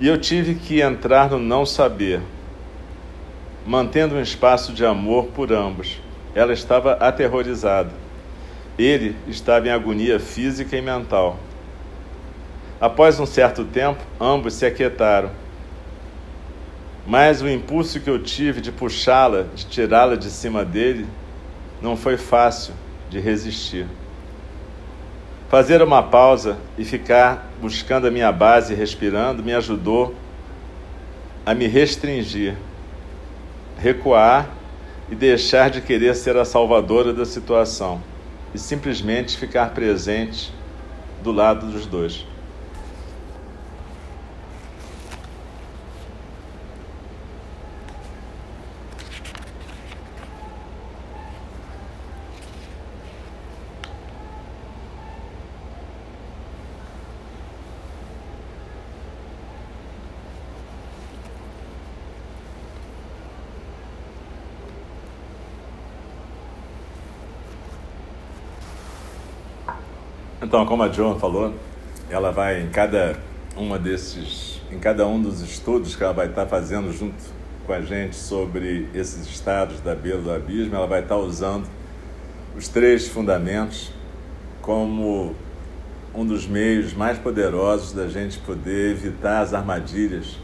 E 0.00 0.08
eu 0.08 0.16
tive 0.16 0.54
que 0.54 0.80
entrar 0.80 1.30
no 1.30 1.38
não 1.38 1.66
saber, 1.66 2.22
mantendo 3.66 4.14
um 4.14 4.22
espaço 4.22 4.72
de 4.72 4.86
amor 4.86 5.26
por 5.26 5.52
ambos 5.52 6.00
ela 6.34 6.52
estava 6.52 6.92
aterrorizada. 6.92 7.90
Ele 8.78 9.14
estava 9.28 9.68
em 9.68 9.70
agonia 9.70 10.18
física 10.18 10.76
e 10.76 10.82
mental. 10.82 11.38
Após 12.80 13.20
um 13.20 13.26
certo 13.26 13.64
tempo, 13.64 14.00
ambos 14.20 14.54
se 14.54 14.66
aquietaram. 14.66 15.30
Mas 17.06 17.42
o 17.42 17.48
impulso 17.48 18.00
que 18.00 18.08
eu 18.08 18.22
tive 18.22 18.60
de 18.60 18.72
puxá-la, 18.72 19.44
de 19.54 19.66
tirá-la 19.66 20.16
de 20.16 20.30
cima 20.30 20.64
dele, 20.64 21.06
não 21.80 21.96
foi 21.96 22.16
fácil 22.16 22.74
de 23.10 23.20
resistir. 23.20 23.86
Fazer 25.52 25.82
uma 25.82 26.02
pausa 26.02 26.56
e 26.78 26.84
ficar 26.84 27.46
buscando 27.60 28.06
a 28.06 28.10
minha 28.10 28.32
base 28.32 28.72
respirando 28.72 29.42
me 29.42 29.52
ajudou 29.52 30.14
a 31.44 31.54
me 31.54 31.66
restringir, 31.66 32.56
recuar 33.76 34.48
e 35.10 35.14
deixar 35.14 35.68
de 35.68 35.82
querer 35.82 36.14
ser 36.14 36.38
a 36.38 36.46
salvadora 36.46 37.12
da 37.12 37.26
situação 37.26 38.02
e 38.54 38.58
simplesmente 38.58 39.36
ficar 39.36 39.74
presente 39.74 40.50
do 41.22 41.30
lado 41.30 41.66
dos 41.66 41.84
dois. 41.84 42.26
Então, 70.42 70.66
como 70.66 70.82
a 70.82 70.88
Joan 70.88 71.20
falou, 71.20 71.54
ela 72.10 72.32
vai 72.32 72.62
em 72.62 72.68
cada 72.68 73.16
uma 73.56 73.78
desses, 73.78 74.60
em 74.72 74.78
cada 74.78 75.06
um 75.06 75.22
dos 75.22 75.40
estudos 75.40 75.94
que 75.94 76.02
ela 76.02 76.12
vai 76.12 76.26
estar 76.26 76.46
fazendo 76.46 76.92
junto 76.92 77.14
com 77.64 77.72
a 77.72 77.80
gente 77.80 78.16
sobre 78.16 78.88
esses 78.92 79.24
estados 79.28 79.78
da 79.78 79.94
beira 79.94 80.18
do 80.18 80.32
abismo, 80.32 80.74
ela 80.74 80.88
vai 80.88 81.00
estar 81.00 81.16
usando 81.16 81.68
os 82.56 82.66
três 82.66 83.06
fundamentos 83.06 83.92
como 84.60 85.32
um 86.12 86.26
dos 86.26 86.44
meios 86.44 86.92
mais 86.92 87.18
poderosos 87.18 87.92
da 87.92 88.08
gente 88.08 88.38
poder 88.40 88.90
evitar 88.90 89.42
as 89.42 89.54
armadilhas 89.54 90.38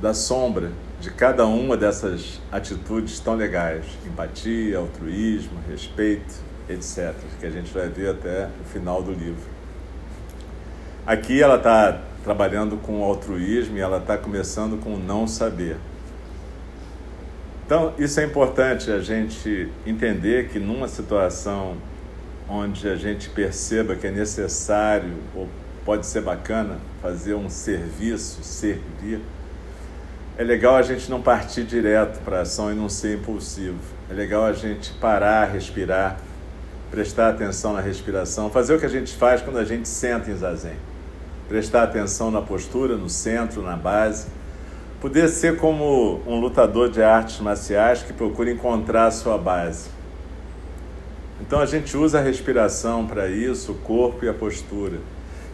da 0.00 0.12
sombra 0.12 0.72
de 1.00 1.12
cada 1.12 1.46
uma 1.46 1.76
dessas 1.76 2.40
atitudes 2.50 3.20
tão 3.20 3.36
legais: 3.36 3.84
empatia, 4.04 4.78
altruísmo, 4.78 5.60
respeito, 5.70 6.49
etc., 6.68 7.14
que 7.38 7.46
a 7.46 7.50
gente 7.50 7.72
vai 7.72 7.88
ver 7.88 8.10
até 8.10 8.48
o 8.60 8.64
final 8.64 9.02
do 9.02 9.12
livro. 9.12 9.48
Aqui 11.06 11.42
ela 11.42 11.56
está 11.56 12.00
trabalhando 12.22 12.76
com 12.76 13.02
altruísmo 13.02 13.76
e 13.76 13.80
ela 13.80 13.98
está 13.98 14.16
começando 14.18 14.80
com 14.82 14.96
não 14.96 15.26
saber. 15.26 15.76
Então, 17.64 17.94
isso 17.98 18.20
é 18.20 18.24
importante 18.24 18.90
a 18.90 19.00
gente 19.00 19.68
entender 19.86 20.48
que 20.48 20.58
numa 20.58 20.88
situação 20.88 21.76
onde 22.48 22.88
a 22.88 22.96
gente 22.96 23.30
perceba 23.30 23.94
que 23.94 24.06
é 24.06 24.10
necessário 24.10 25.14
ou 25.34 25.48
pode 25.84 26.04
ser 26.04 26.20
bacana 26.20 26.78
fazer 27.00 27.34
um 27.34 27.48
serviço, 27.48 28.42
servir, 28.42 29.20
é 30.36 30.42
legal 30.42 30.76
a 30.76 30.82
gente 30.82 31.10
não 31.10 31.22
partir 31.22 31.64
direto 31.64 32.20
para 32.24 32.38
a 32.38 32.40
ação 32.42 32.72
e 32.72 32.74
não 32.74 32.88
ser 32.88 33.18
impulsivo. 33.18 33.78
É 34.10 34.14
legal 34.14 34.44
a 34.44 34.52
gente 34.52 34.92
parar, 34.94 35.44
respirar 35.44 36.18
prestar 36.90 37.28
atenção 37.28 37.72
na 37.72 37.80
respiração, 37.80 38.50
fazer 38.50 38.74
o 38.74 38.78
que 38.78 38.86
a 38.86 38.90
gente 38.90 39.14
faz 39.14 39.40
quando 39.40 39.58
a 39.58 39.64
gente 39.64 39.88
senta 39.88 40.30
em 40.30 40.36
zazen. 40.36 40.76
Prestar 41.48 41.84
atenção 41.84 42.30
na 42.30 42.42
postura, 42.42 42.96
no 42.96 43.08
centro, 43.08 43.62
na 43.62 43.76
base. 43.76 44.26
Poder 45.00 45.28
ser 45.28 45.56
como 45.56 46.20
um 46.26 46.38
lutador 46.38 46.90
de 46.90 47.02
artes 47.02 47.40
marciais 47.40 48.02
que 48.02 48.12
procura 48.12 48.50
encontrar 48.50 49.06
a 49.06 49.10
sua 49.10 49.38
base. 49.38 49.88
Então 51.40 51.58
a 51.58 51.66
gente 51.66 51.96
usa 51.96 52.18
a 52.18 52.22
respiração 52.22 53.06
para 53.06 53.28
isso, 53.28 53.72
o 53.72 53.74
corpo 53.76 54.24
e 54.24 54.28
a 54.28 54.34
postura. 54.34 54.98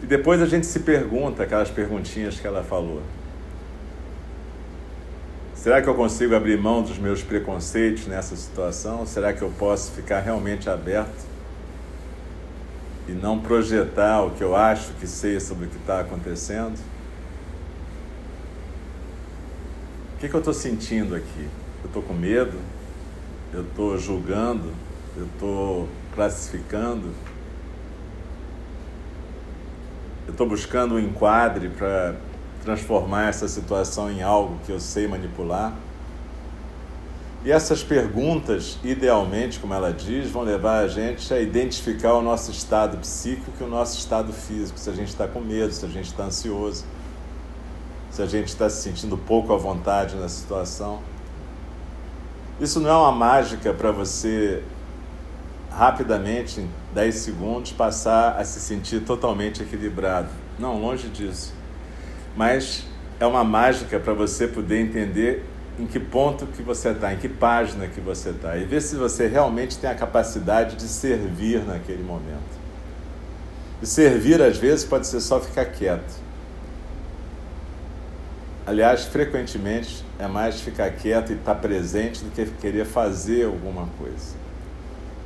E 0.03 0.05
depois 0.05 0.41
a 0.41 0.45
gente 0.45 0.65
se 0.65 0.81
pergunta 0.81 1.43
aquelas 1.43 1.69
perguntinhas 1.69 2.39
que 2.39 2.45
ela 2.45 2.63
falou. 2.63 3.01
Será 5.57 5.81
que 5.81 5.89
eu 5.89 5.95
consigo 5.95 6.35
abrir 6.35 6.55
mão 6.55 6.83
dos 6.83 6.99
meus 6.99 7.23
preconceitos 7.23 8.05
nessa 8.05 8.35
situação? 8.35 9.07
Será 9.07 9.33
que 9.33 9.41
eu 9.41 9.51
posso 9.57 9.91
ficar 9.91 10.19
realmente 10.19 10.69
aberto 10.69 11.25
e 13.07 13.11
não 13.11 13.39
projetar 13.39 14.21
o 14.21 14.31
que 14.31 14.43
eu 14.43 14.55
acho 14.55 14.93
que 14.93 15.07
sei 15.07 15.39
sobre 15.39 15.65
o 15.65 15.67
que 15.67 15.77
está 15.77 16.01
acontecendo? 16.01 16.77
O 20.15 20.19
que, 20.19 20.29
que 20.29 20.33
eu 20.33 20.39
estou 20.39 20.53
sentindo 20.53 21.15
aqui? 21.15 21.49
Eu 21.83 21.87
estou 21.87 22.03
com 22.03 22.13
medo? 22.13 22.59
Eu 23.51 23.63
estou 23.63 23.97
julgando? 23.97 24.71
Eu 25.17 25.25
estou 25.25 25.89
classificando? 26.13 27.11
Eu 30.27 30.31
estou 30.31 30.47
buscando 30.47 30.95
um 30.95 30.99
enquadre 30.99 31.67
para 31.69 32.15
transformar 32.67 33.29
essa 33.29 33.47
situação 33.47 34.11
em 34.11 34.21
algo 34.21 34.59
que 34.65 34.71
eu 34.73 34.79
sei 34.79 35.07
manipular? 35.07 35.73
E 37.45 37.51
essas 37.51 37.81
perguntas, 37.81 38.77
idealmente, 38.83 39.57
como 39.57 39.73
ela 39.73 39.93
diz, 39.93 40.29
vão 40.29 40.43
levar 40.43 40.79
a 40.79 40.87
gente 40.89 41.33
a 41.33 41.39
identificar 41.39 42.13
o 42.15 42.21
nosso 42.21 42.51
estado 42.51 42.97
psíquico 42.97 43.53
e 43.61 43.63
o 43.63 43.69
nosso 43.69 43.97
estado 43.97 44.33
físico. 44.33 44.77
Se 44.77 44.89
a 44.89 44.93
gente 44.93 45.07
está 45.07 45.25
com 45.29 45.39
medo, 45.39 45.71
se 45.71 45.85
a 45.85 45.87
gente 45.87 46.07
está 46.07 46.23
ansioso, 46.25 46.83
se 48.11 48.21
a 48.21 48.25
gente 48.25 48.49
está 48.49 48.69
se 48.69 48.81
sentindo 48.81 49.17
pouco 49.17 49.53
à 49.53 49.57
vontade 49.57 50.17
na 50.17 50.27
situação. 50.27 50.99
Isso 52.59 52.81
não 52.81 52.89
é 52.89 52.97
uma 52.97 53.13
mágica 53.13 53.73
para 53.73 53.93
você 53.93 54.61
rapidamente, 55.71 56.59
em 56.59 56.69
10 56.93 57.15
segundos, 57.15 57.71
passar 57.71 58.35
a 58.37 58.43
se 58.43 58.59
sentir 58.59 59.05
totalmente 59.05 59.63
equilibrado. 59.63 60.27
Não, 60.59 60.81
longe 60.81 61.07
disso. 61.07 61.56
Mas 62.37 62.85
é 63.19 63.25
uma 63.25 63.43
mágica 63.43 63.99
para 63.99 64.13
você 64.13 64.47
poder 64.47 64.79
entender 64.79 65.43
em 65.79 65.87
que 65.87 65.99
ponto 65.99 66.45
que 66.45 66.61
você 66.61 66.89
está, 66.89 67.11
em 67.11 67.17
que 67.17 67.27
página 67.27 67.87
que 67.87 67.99
você 67.99 68.29
está, 68.29 68.55
e 68.55 68.63
ver 68.63 68.81
se 68.81 68.95
você 68.95 69.27
realmente 69.27 69.77
tem 69.77 69.89
a 69.89 69.95
capacidade 69.95 70.75
de 70.75 70.87
servir 70.87 71.65
naquele 71.65 72.03
momento. 72.03 72.57
E 73.81 73.87
servir, 73.87 74.39
às 74.41 74.57
vezes, 74.57 74.85
pode 74.85 75.07
ser 75.07 75.19
só 75.19 75.39
ficar 75.39 75.65
quieto. 75.65 76.27
Aliás, 78.67 79.05
frequentemente 79.05 80.03
é 80.19 80.27
mais 80.27 80.59
ficar 80.61 80.91
quieto 80.91 81.31
e 81.31 81.35
estar 81.35 81.55
tá 81.55 81.59
presente 81.59 82.23
do 82.23 82.31
que 82.31 82.45
querer 82.59 82.85
fazer 82.85 83.45
alguma 83.45 83.87
coisa. 83.97 84.35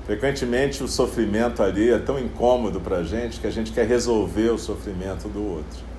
Frequentemente 0.06 0.84
o 0.84 0.88
sofrimento 0.88 1.62
ali 1.62 1.92
é 1.92 2.00
tão 2.00 2.20
incômodo 2.20 2.80
para 2.80 2.98
a 2.98 3.04
gente 3.04 3.40
que 3.40 3.48
a 3.48 3.52
gente 3.52 3.72
quer 3.72 3.88
resolver 3.88 4.50
o 4.50 4.58
sofrimento 4.58 5.28
do 5.28 5.44
outro. 5.44 5.91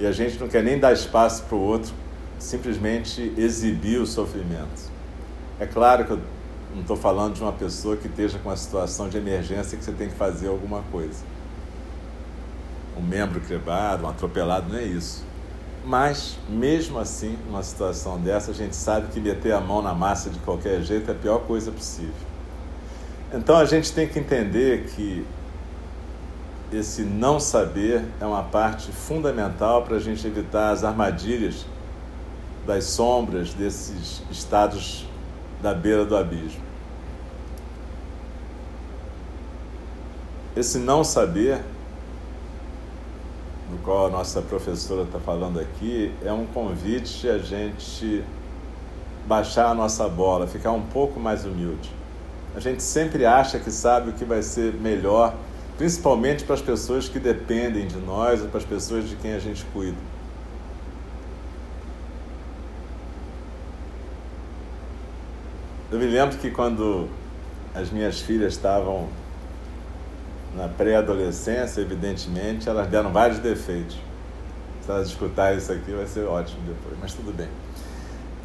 E 0.00 0.06
a 0.06 0.12
gente 0.12 0.40
não 0.40 0.48
quer 0.48 0.62
nem 0.62 0.78
dar 0.78 0.94
espaço 0.94 1.42
para 1.42 1.54
o 1.54 1.60
outro 1.60 1.92
simplesmente 2.38 3.34
exibir 3.36 4.00
o 4.00 4.06
sofrimento. 4.06 4.90
É 5.60 5.66
claro 5.66 6.06
que 6.06 6.12
eu 6.12 6.20
não 6.74 6.80
estou 6.80 6.96
falando 6.96 7.34
de 7.34 7.42
uma 7.42 7.52
pessoa 7.52 7.98
que 7.98 8.06
esteja 8.06 8.38
com 8.38 8.48
uma 8.48 8.56
situação 8.56 9.10
de 9.10 9.18
emergência 9.18 9.76
que 9.76 9.84
você 9.84 9.92
tem 9.92 10.08
que 10.08 10.14
fazer 10.14 10.48
alguma 10.48 10.80
coisa. 10.90 11.22
Um 12.96 13.02
membro 13.02 13.42
quebrado, 13.42 14.06
um 14.06 14.08
atropelado, 14.08 14.70
não 14.70 14.78
é 14.78 14.84
isso. 14.84 15.22
Mas, 15.84 16.38
mesmo 16.48 16.98
assim, 16.98 17.36
numa 17.46 17.62
situação 17.62 18.18
dessa, 18.18 18.52
a 18.52 18.54
gente 18.54 18.74
sabe 18.74 19.08
que 19.08 19.20
meter 19.20 19.52
a 19.52 19.60
mão 19.60 19.82
na 19.82 19.92
massa 19.92 20.30
de 20.30 20.38
qualquer 20.38 20.80
jeito 20.80 21.10
é 21.10 21.12
a 21.12 21.16
pior 21.16 21.40
coisa 21.40 21.70
possível. 21.70 22.14
Então 23.34 23.54
a 23.56 23.66
gente 23.66 23.92
tem 23.92 24.08
que 24.08 24.18
entender 24.18 24.86
que 24.94 25.26
esse 26.72 27.02
não 27.02 27.40
saber 27.40 28.04
é 28.20 28.24
uma 28.24 28.44
parte 28.44 28.92
fundamental 28.92 29.82
para 29.82 29.96
a 29.96 30.00
gente 30.00 30.24
evitar 30.26 30.70
as 30.70 30.84
armadilhas 30.84 31.66
das 32.66 32.84
sombras 32.84 33.52
desses 33.52 34.22
estados 34.30 35.06
da 35.60 35.74
beira 35.74 36.04
do 36.04 36.16
abismo. 36.16 36.60
Esse 40.56 40.78
não 40.78 41.02
saber, 41.02 41.58
do 43.70 43.78
qual 43.82 44.06
a 44.06 44.10
nossa 44.10 44.42
professora 44.42 45.02
está 45.02 45.18
falando 45.18 45.60
aqui, 45.60 46.12
é 46.24 46.32
um 46.32 46.46
convite 46.46 47.28
a 47.28 47.38
gente 47.38 48.24
baixar 49.26 49.70
a 49.70 49.74
nossa 49.74 50.08
bola, 50.08 50.46
ficar 50.46 50.72
um 50.72 50.82
pouco 50.82 51.20
mais 51.20 51.44
humilde. 51.44 51.90
A 52.54 52.60
gente 52.60 52.82
sempre 52.82 53.24
acha 53.24 53.58
que 53.58 53.70
sabe 53.70 54.10
o 54.10 54.12
que 54.12 54.24
vai 54.24 54.42
ser 54.42 54.74
melhor, 54.74 55.34
principalmente 55.80 56.44
para 56.44 56.56
as 56.56 56.60
pessoas 56.60 57.08
que 57.08 57.18
dependem 57.18 57.86
de 57.86 57.96
nós 57.96 58.42
ou 58.42 58.48
para 58.48 58.58
as 58.58 58.66
pessoas 58.66 59.08
de 59.08 59.16
quem 59.16 59.32
a 59.32 59.38
gente 59.38 59.64
cuida. 59.72 59.96
Eu 65.90 65.98
me 65.98 66.04
lembro 66.04 66.36
que 66.36 66.50
quando 66.50 67.08
as 67.74 67.90
minhas 67.90 68.20
filhas 68.20 68.52
estavam 68.52 69.08
na 70.54 70.68
pré-adolescência, 70.68 71.80
evidentemente, 71.80 72.68
elas 72.68 72.86
deram 72.86 73.10
vários 73.10 73.38
defeitos. 73.38 73.96
Se 74.84 74.90
elas 74.90 75.08
escutarem 75.08 75.56
isso 75.56 75.72
aqui, 75.72 75.92
vai 75.92 76.06
ser 76.06 76.26
ótimo 76.26 76.60
depois, 76.66 76.94
mas 77.00 77.14
tudo 77.14 77.34
bem. 77.34 77.48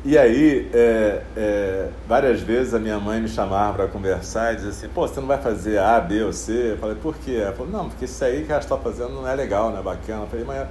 E 0.08 0.20
aí, 0.20 0.70
é, 0.72 1.24
é, 1.36 1.90
várias 2.08 2.40
vezes 2.40 2.76
a 2.76 2.80
minha 2.80 3.00
mãe 3.00 3.20
me 3.20 3.28
chamava 3.28 3.74
para 3.74 3.88
conversar 3.88 4.54
e 4.54 4.58
dizia 4.58 4.70
assim: 4.70 4.88
pô, 4.88 5.08
você 5.08 5.20
não 5.20 5.26
vai 5.26 5.42
fazer 5.42 5.80
A, 5.80 6.00
B 6.00 6.22
ou 6.22 6.32
C? 6.32 6.74
Eu 6.74 6.78
falei: 6.78 6.96
por 6.96 7.16
quê? 7.18 7.40
Ela 7.42 7.54
falou: 7.54 7.72
não, 7.72 7.90
porque 7.90 8.06
isso 8.06 8.24
aí 8.24 8.46
que 8.46 8.52
ela 8.52 8.62
está 8.62 8.78
fazendo 8.78 9.10
não 9.10 9.28
é 9.28 9.34
legal, 9.34 9.72
não 9.72 9.80
é 9.80 9.82
bacana. 9.82 10.22
Eu 10.22 10.28
falei: 10.28 10.46
mas 10.46 10.68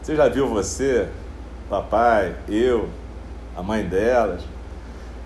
você 0.00 0.16
já 0.16 0.26
viu 0.26 0.48
você, 0.48 1.06
papai, 1.68 2.34
eu, 2.48 2.88
a 3.54 3.62
mãe 3.62 3.84
delas? 3.84 4.40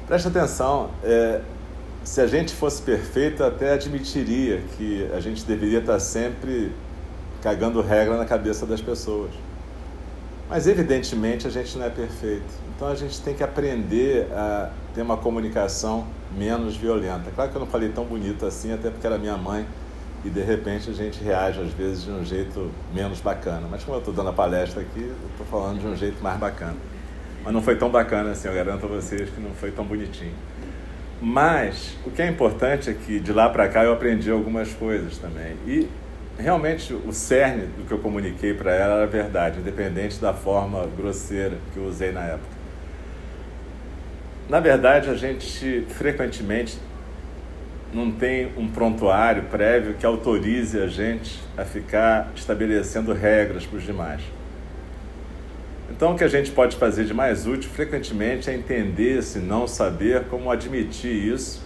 Preste 0.08 0.26
atenção, 0.26 0.90
é, 1.04 1.40
se 2.02 2.20
a 2.20 2.26
gente 2.26 2.52
fosse 2.52 2.82
perfeito, 2.82 3.44
até 3.44 3.74
admitiria 3.74 4.60
que 4.76 5.08
a 5.14 5.20
gente 5.20 5.44
deveria 5.44 5.78
estar 5.78 6.00
sempre 6.00 6.72
cagando 7.40 7.80
regra 7.80 8.16
na 8.16 8.24
cabeça 8.24 8.66
das 8.66 8.80
pessoas. 8.80 9.30
Mas 10.52 10.66
evidentemente 10.66 11.46
a 11.46 11.50
gente 11.50 11.78
não 11.78 11.86
é 11.86 11.88
perfeito. 11.88 12.44
Então 12.76 12.86
a 12.86 12.94
gente 12.94 13.18
tem 13.22 13.32
que 13.32 13.42
aprender 13.42 14.30
a 14.32 14.70
ter 14.94 15.00
uma 15.00 15.16
comunicação 15.16 16.06
menos 16.36 16.76
violenta. 16.76 17.30
Claro 17.34 17.50
que 17.50 17.56
eu 17.56 17.60
não 17.60 17.66
falei 17.66 17.88
tão 17.88 18.04
bonito 18.04 18.44
assim, 18.44 18.70
até 18.70 18.90
porque 18.90 19.06
era 19.06 19.16
minha 19.16 19.38
mãe 19.38 19.64
e 20.22 20.28
de 20.28 20.42
repente 20.42 20.90
a 20.90 20.92
gente 20.92 21.24
reage 21.24 21.58
às 21.58 21.72
vezes 21.72 22.04
de 22.04 22.10
um 22.10 22.22
jeito 22.22 22.70
menos 22.92 23.18
bacana. 23.18 23.66
Mas 23.70 23.82
como 23.82 23.96
eu 23.96 24.00
estou 24.00 24.12
dando 24.12 24.28
a 24.28 24.32
palestra 24.34 24.82
aqui, 24.82 25.00
eu 25.00 25.30
estou 25.30 25.46
falando 25.46 25.80
de 25.80 25.86
um 25.86 25.96
jeito 25.96 26.22
mais 26.22 26.38
bacana. 26.38 26.76
Mas 27.42 27.54
não 27.54 27.62
foi 27.62 27.76
tão 27.76 27.88
bacana 27.88 28.32
assim, 28.32 28.46
eu 28.46 28.54
garanto 28.54 28.84
a 28.84 28.88
vocês 28.90 29.30
que 29.30 29.40
não 29.40 29.52
foi 29.52 29.70
tão 29.70 29.86
bonitinho. 29.86 30.34
Mas 31.18 31.96
o 32.04 32.10
que 32.10 32.20
é 32.20 32.28
importante 32.28 32.90
é 32.90 32.92
que 32.92 33.18
de 33.20 33.32
lá 33.32 33.48
para 33.48 33.70
cá 33.70 33.84
eu 33.84 33.94
aprendi 33.94 34.30
algumas 34.30 34.70
coisas 34.74 35.16
também. 35.16 35.56
E 35.66 35.88
realmente 36.38 36.92
o 36.92 37.12
cerne 37.12 37.66
do 37.66 37.86
que 37.86 37.92
eu 37.92 37.98
comuniquei 37.98 38.54
para 38.54 38.74
ela 38.74 38.96
era 38.96 39.06
verdade, 39.06 39.60
independente 39.60 40.20
da 40.20 40.32
forma 40.32 40.86
grosseira 40.96 41.56
que 41.72 41.78
eu 41.78 41.84
usei 41.84 42.12
na 42.12 42.22
época. 42.22 42.62
Na 44.48 44.60
verdade, 44.60 45.08
a 45.08 45.14
gente 45.14 45.86
frequentemente 45.88 46.78
não 47.92 48.10
tem 48.10 48.52
um 48.56 48.68
prontuário 48.68 49.44
prévio 49.44 49.94
que 49.94 50.04
autorize 50.04 50.78
a 50.80 50.86
gente 50.86 51.40
a 51.56 51.64
ficar 51.64 52.32
estabelecendo 52.34 53.12
regras 53.12 53.66
para 53.66 53.78
os 53.78 53.84
demais. 53.84 54.22
Então, 55.90 56.14
o 56.14 56.16
que 56.16 56.24
a 56.24 56.28
gente 56.28 56.50
pode 56.50 56.76
fazer 56.76 57.04
de 57.04 57.12
mais 57.12 57.46
útil 57.46 57.70
frequentemente 57.70 58.48
é 58.48 58.54
entender 58.54 59.18
esse 59.18 59.38
não 59.38 59.68
saber, 59.68 60.24
como 60.24 60.50
admitir 60.50 61.12
isso 61.12 61.61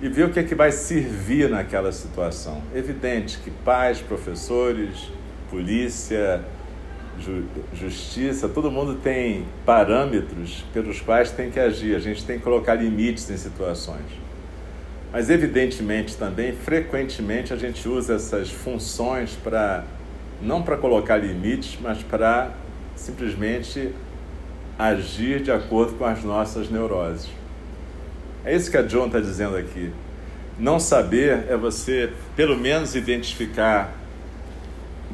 e 0.00 0.08
ver 0.08 0.26
o 0.26 0.30
que 0.30 0.38
é 0.38 0.42
que 0.42 0.54
vai 0.54 0.70
servir 0.70 1.48
naquela 1.50 1.90
situação. 1.92 2.62
Evidente 2.74 3.38
que 3.38 3.50
pais, 3.50 4.00
professores, 4.00 5.10
polícia, 5.50 6.40
ju 7.18 7.44
justiça, 7.74 8.48
todo 8.48 8.70
mundo 8.70 8.94
tem 8.96 9.44
parâmetros 9.66 10.64
pelos 10.72 11.00
quais 11.00 11.30
tem 11.30 11.50
que 11.50 11.58
agir. 11.58 11.96
A 11.96 11.98
gente 11.98 12.24
tem 12.24 12.38
que 12.38 12.44
colocar 12.44 12.74
limites 12.74 13.28
em 13.30 13.36
situações. 13.36 14.06
Mas, 15.12 15.30
evidentemente, 15.30 16.16
também, 16.16 16.52
frequentemente, 16.52 17.52
a 17.52 17.56
gente 17.56 17.88
usa 17.88 18.14
essas 18.14 18.50
funções 18.50 19.32
para, 19.42 19.84
não 20.40 20.62
para 20.62 20.76
colocar 20.76 21.16
limites, 21.16 21.78
mas 21.80 22.02
para 22.02 22.52
simplesmente 22.94 23.92
agir 24.78 25.42
de 25.42 25.50
acordo 25.50 25.94
com 25.94 26.04
as 26.04 26.22
nossas 26.22 26.70
neuroses. 26.70 27.37
É 28.44 28.54
isso 28.54 28.70
que 28.70 28.76
a 28.76 28.82
John 28.82 29.06
está 29.06 29.20
dizendo 29.20 29.56
aqui. 29.56 29.92
Não 30.58 30.80
saber 30.80 31.46
é 31.48 31.56
você, 31.56 32.12
pelo 32.34 32.56
menos, 32.56 32.94
identificar 32.94 33.92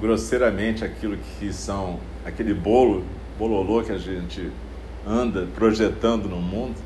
grosseiramente 0.01 0.85
aquilo 0.85 1.17
que 1.39 1.53
são 1.53 2.01
aquele 2.25 2.55
bolo, 2.55 3.05
bololô 3.39 3.83
que 3.83 3.93
a 3.93 3.99
gente 3.99 4.51
anda 5.07 5.47
projetando 5.55 6.29
no 6.29 6.41
mundo, 6.41 6.77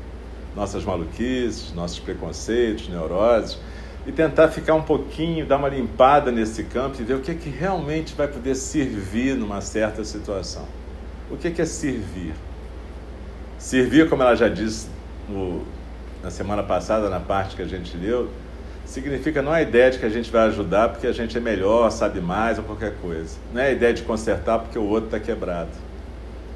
nossas 0.55 0.83
maluquices, 0.83 1.73
nossos 1.73 1.99
preconceitos, 1.99 2.89
neuroses, 2.89 3.57
e 4.05 4.11
tentar 4.11 4.49
ficar 4.49 4.73
um 4.73 4.81
pouquinho, 4.81 5.45
dar 5.45 5.57
uma 5.57 5.69
limpada 5.69 6.31
nesse 6.31 6.63
campo 6.63 6.97
e 6.99 7.03
ver 7.03 7.15
o 7.15 7.19
que, 7.19 7.31
é 7.31 7.35
que 7.35 7.49
realmente 7.49 8.13
vai 8.15 8.27
poder 8.27 8.55
servir 8.55 9.35
numa 9.35 9.61
certa 9.61 10.03
situação. 10.03 10.65
O 11.29 11.37
que, 11.37 11.47
é 11.47 11.51
que 11.51 11.61
é 11.61 11.65
servir? 11.65 12.33
Servir, 13.57 14.09
como 14.09 14.23
ela 14.23 14.35
já 14.35 14.47
disse 14.47 14.87
no, 15.27 15.63
na 16.23 16.29
semana 16.29 16.63
passada, 16.63 17.09
na 17.09 17.19
parte 17.19 17.55
que 17.55 17.61
a 17.61 17.67
gente 17.67 17.95
leu, 17.95 18.29
significa 18.85 19.41
não 19.41 19.53
é 19.53 19.59
a 19.59 19.61
ideia 19.61 19.91
de 19.91 19.99
que 19.99 20.05
a 20.05 20.09
gente 20.09 20.31
vai 20.31 20.47
ajudar 20.47 20.89
porque 20.89 21.07
a 21.07 21.11
gente 21.11 21.37
é 21.37 21.39
melhor, 21.39 21.89
sabe 21.91 22.19
mais 22.19 22.57
ou 22.57 22.63
qualquer 22.63 22.95
coisa. 23.01 23.37
Não 23.53 23.61
é 23.61 23.67
a 23.67 23.71
ideia 23.71 23.93
de 23.93 24.01
consertar 24.01 24.59
porque 24.59 24.77
o 24.77 24.83
outro 24.83 25.05
está 25.05 25.19
quebrado. 25.19 25.71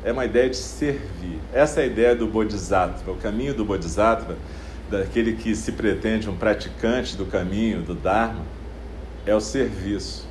É 0.03 0.11
uma 0.11 0.25
ideia 0.25 0.49
de 0.49 0.57
servir. 0.57 1.39
Essa 1.53 1.79
é 1.79 1.83
a 1.83 1.87
ideia 1.87 2.15
do 2.15 2.27
Bodhisattva. 2.27 3.11
O 3.11 3.15
caminho 3.15 3.53
do 3.53 3.63
Bodhisattva, 3.63 4.35
daquele 4.89 5.33
que 5.33 5.55
se 5.55 5.71
pretende 5.71 6.29
um 6.29 6.35
praticante 6.35 7.15
do 7.15 7.25
caminho, 7.25 7.81
do 7.81 7.93
Dharma, 7.93 8.41
é 9.25 9.33
o 9.33 9.39
serviço. 9.39 10.27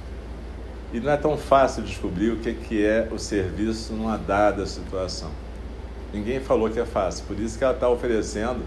E 0.92 1.00
não 1.00 1.10
é 1.10 1.16
tão 1.16 1.38
fácil 1.38 1.82
descobrir 1.82 2.30
o 2.30 2.36
que 2.36 2.84
é 2.84 3.08
o 3.10 3.18
serviço 3.18 3.94
numa 3.94 4.18
dada 4.18 4.66
situação. 4.66 5.30
Ninguém 6.12 6.38
falou 6.38 6.68
que 6.68 6.78
é 6.78 6.84
fácil, 6.84 7.24
por 7.26 7.40
isso 7.40 7.56
que 7.56 7.64
ela 7.64 7.72
está 7.72 7.88
oferecendo 7.88 8.60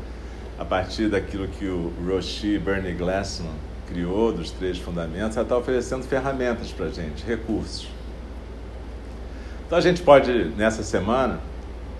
a 0.57 0.63
partir 0.63 1.09
daquilo 1.09 1.47
que 1.47 1.65
o 1.65 1.91
Roshi 2.07 2.57
Bernie 2.57 2.93
Glassman 2.93 3.53
criou, 3.87 4.31
dos 4.31 4.51
três 4.51 4.77
fundamentos, 4.77 5.37
ela 5.37 5.45
está 5.45 5.57
oferecendo 5.57 6.03
ferramentas 6.03 6.71
para 6.71 6.87
a 6.87 6.89
gente, 6.89 7.25
recursos. 7.25 7.87
Então 9.65 9.77
a 9.77 9.81
gente 9.81 10.01
pode, 10.01 10.31
nessa 10.57 10.83
semana, 10.83 11.39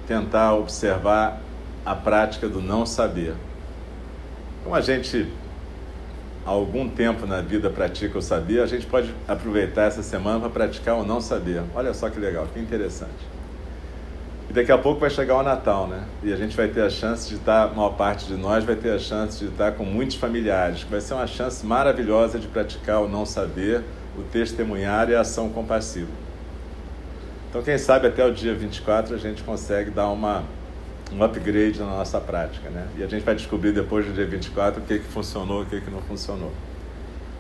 tentar 0.08 0.54
observar 0.54 1.42
a 1.86 1.96
prática 1.96 2.48
do 2.48 2.62
não 2.62 2.86
saber. 2.86 3.34
Como 4.64 4.76
a 4.76 4.82
gente 4.82 5.28
há 6.46 6.50
algum 6.50 6.88
tempo 6.88 7.26
na 7.26 7.42
vida 7.42 7.70
pratica 7.70 8.18
o 8.18 8.22
saber, 8.22 8.62
a 8.62 8.68
gente 8.68 8.86
pode 8.86 9.14
aproveitar 9.28 9.84
essa 9.84 10.02
semana 10.02 10.40
para 10.40 10.50
praticar 10.50 10.96
o 10.96 11.06
não 11.06 11.20
saber. 11.20 11.64
Olha 11.74 11.94
só 11.94 12.10
que 12.10 12.20
legal, 12.20 12.48
que 12.54 12.60
interessante. 12.60 13.35
E 14.50 14.54
daqui 14.54 14.72
a 14.72 14.78
pouco 14.78 15.00
vai 15.00 15.10
chegar 15.10 15.38
o 15.38 15.44
Natal, 15.44 15.88
né? 15.88 16.04
E 16.24 16.32
a 16.32 16.36
gente 16.36 16.56
vai 16.56 16.68
ter 16.68 16.82
a 16.82 16.90
chance 16.90 17.28
de 17.28 17.36
estar, 17.36 17.68
uma 17.68 17.92
parte 17.92 18.28
de 18.28 18.36
nós 18.36 18.64
vai 18.64 18.76
ter 18.76 18.92
a 18.92 19.00
chance 19.00 19.40
de 19.40 19.50
estar 19.50 19.72
com 19.72 19.84
muitos 19.84 20.16
familiares, 20.18 20.84
que 20.84 20.92
vai 20.92 21.02
ser 21.02 21.16
uma 21.16 21.26
chance 21.26 21.66
maravilhosa 21.66 22.38
de 22.38 22.48
praticar 22.48 23.02
o 23.02 23.08
não 23.08 23.26
saber, 23.26 23.82
o 24.18 24.22
testemunhar 24.22 25.10
e 25.10 25.16
a 25.16 25.22
ação 25.22 25.50
compassiva. 25.50 26.12
Então, 27.50 27.64
quem 27.64 27.78
sabe 27.78 28.08
até 28.08 28.24
o 28.26 28.34
dia 28.34 28.54
24 28.54 29.16
a 29.16 29.18
gente 29.18 29.42
consegue 29.42 29.90
dar 29.90 30.10
uma, 30.10 30.44
um 31.12 31.24
upgrade 31.24 31.80
na 31.80 31.86
nossa 31.86 32.20
prática, 32.20 32.70
né? 32.70 32.86
E 32.98 33.04
a 33.04 33.08
gente 33.08 33.24
vai 33.24 33.34
descobrir 33.34 33.72
depois 33.72 34.06
do 34.06 34.14
dia 34.14 34.28
24 34.28 34.82
o 34.82 34.86
que, 34.86 35.00
que 35.00 35.06
funcionou, 35.06 35.64
o 35.64 35.66
que, 35.66 35.82
que 35.82 35.90
não 35.90 36.02
funcionou. 36.02 36.52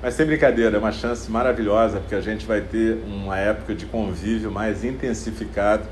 Mas 0.01 0.15
sem 0.15 0.25
brincadeira, 0.25 0.77
é 0.77 0.79
uma 0.79 0.91
chance 0.91 1.29
maravilhosa, 1.29 1.99
porque 1.99 2.15
a 2.15 2.21
gente 2.21 2.45
vai 2.45 2.61
ter 2.61 2.97
uma 3.05 3.37
época 3.37 3.75
de 3.75 3.85
convívio 3.85 4.51
mais 4.51 4.83
intensificado 4.83 5.83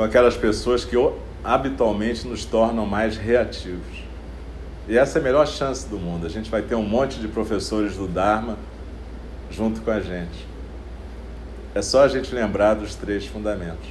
com 0.00 0.04
aquelas 0.04 0.34
pessoas 0.34 0.82
que 0.82 0.96
habitualmente 1.44 2.26
nos 2.26 2.46
tornam 2.46 2.86
mais 2.86 3.18
reativos. 3.18 4.02
E 4.88 4.96
essa 4.96 5.18
é 5.18 5.20
a 5.20 5.22
melhor 5.22 5.46
chance 5.46 5.86
do 5.86 5.98
mundo. 5.98 6.24
A 6.24 6.28
gente 6.30 6.50
vai 6.50 6.62
ter 6.62 6.74
um 6.74 6.82
monte 6.82 7.20
de 7.20 7.28
professores 7.28 7.98
do 7.98 8.08
Dharma 8.08 8.56
junto 9.50 9.82
com 9.82 9.90
a 9.90 10.00
gente. 10.00 10.46
É 11.74 11.82
só 11.82 12.02
a 12.02 12.08
gente 12.08 12.34
lembrar 12.34 12.72
dos 12.72 12.94
três 12.94 13.26
fundamentos. 13.26 13.90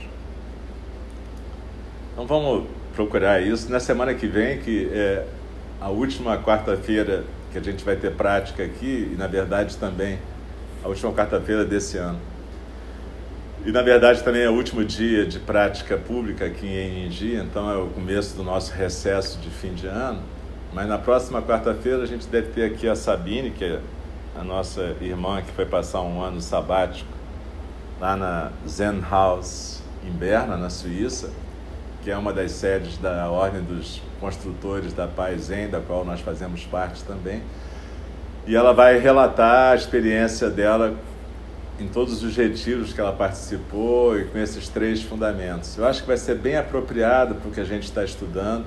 Então 2.13 2.25
vamos 2.25 2.67
procurar 2.95 3.39
isso. 3.39 3.71
Na 3.71 3.79
semana 3.79 4.15
que 4.15 4.25
vem, 4.25 4.59
que 4.61 4.89
é 4.91 5.27
a 5.79 5.89
última 5.89 6.39
quarta-feira 6.39 7.23
que 7.51 7.59
a 7.59 7.61
gente 7.61 7.85
vai 7.85 7.95
ter 7.95 8.13
prática 8.13 8.63
aqui, 8.63 9.11
e 9.13 9.15
na 9.15 9.27
verdade 9.27 9.77
também 9.77 10.17
a 10.83 10.87
última 10.87 11.13
quarta-feira 11.13 11.63
desse 11.63 11.99
ano. 11.99 12.17
E 13.65 13.71
na 13.73 13.81
verdade 13.81 14.23
também 14.23 14.41
é 14.41 14.49
o 14.49 14.53
último 14.53 14.85
dia 14.85 15.25
de 15.25 15.37
prática 15.37 15.97
pública 15.97 16.45
aqui 16.45 16.65
em 16.65 17.07
Engi, 17.07 17.35
então 17.35 17.69
é 17.69 17.75
o 17.75 17.87
começo 17.87 18.37
do 18.37 18.41
nosso 18.41 18.71
recesso 18.71 19.37
de 19.39 19.49
fim 19.49 19.73
de 19.73 19.85
ano. 19.85 20.21
Mas 20.73 20.87
na 20.87 20.97
próxima 20.97 21.41
quarta-feira 21.41 22.03
a 22.03 22.05
gente 22.05 22.25
deve 22.27 22.51
ter 22.51 22.63
aqui 22.63 22.87
a 22.87 22.95
Sabine, 22.95 23.51
que 23.51 23.65
é 23.65 23.79
a 24.39 24.45
nossa 24.45 24.95
irmã 25.01 25.41
que 25.41 25.51
foi 25.51 25.65
passar 25.65 26.01
um 26.01 26.21
ano 26.21 26.39
sabático 26.39 27.09
lá 27.99 28.15
na 28.15 28.51
Zen 28.65 29.01
House 29.01 29.83
em 30.07 30.11
Berna, 30.11 30.55
na 30.55 30.69
Suíça, 30.69 31.29
que 32.01 32.09
é 32.09 32.17
uma 32.17 32.31
das 32.31 32.53
sedes 32.53 32.97
da 32.97 33.29
Ordem 33.29 33.61
dos 33.61 34.01
Construtores 34.21 34.93
da 34.93 35.05
Paz 35.05 35.43
Zen, 35.43 35.69
da 35.69 35.81
qual 35.81 36.05
nós 36.05 36.21
fazemos 36.21 36.63
parte 36.65 37.03
também. 37.03 37.43
E 38.47 38.55
ela 38.55 38.73
vai 38.73 38.97
relatar 38.99 39.73
a 39.73 39.75
experiência 39.75 40.49
dela 40.49 40.95
em 41.79 41.87
todos 41.87 42.23
os 42.23 42.35
retiros 42.35 42.91
que 42.91 42.99
ela 42.99 43.13
participou 43.13 44.19
e 44.19 44.25
com 44.25 44.37
esses 44.37 44.67
três 44.67 45.01
fundamentos. 45.01 45.77
Eu 45.77 45.85
acho 45.85 46.01
que 46.01 46.07
vai 46.07 46.17
ser 46.17 46.35
bem 46.35 46.57
apropriado 46.57 47.35
para 47.35 47.49
o 47.49 47.51
que 47.51 47.61
a 47.61 47.65
gente 47.65 47.83
está 47.83 48.03
estudando 48.03 48.65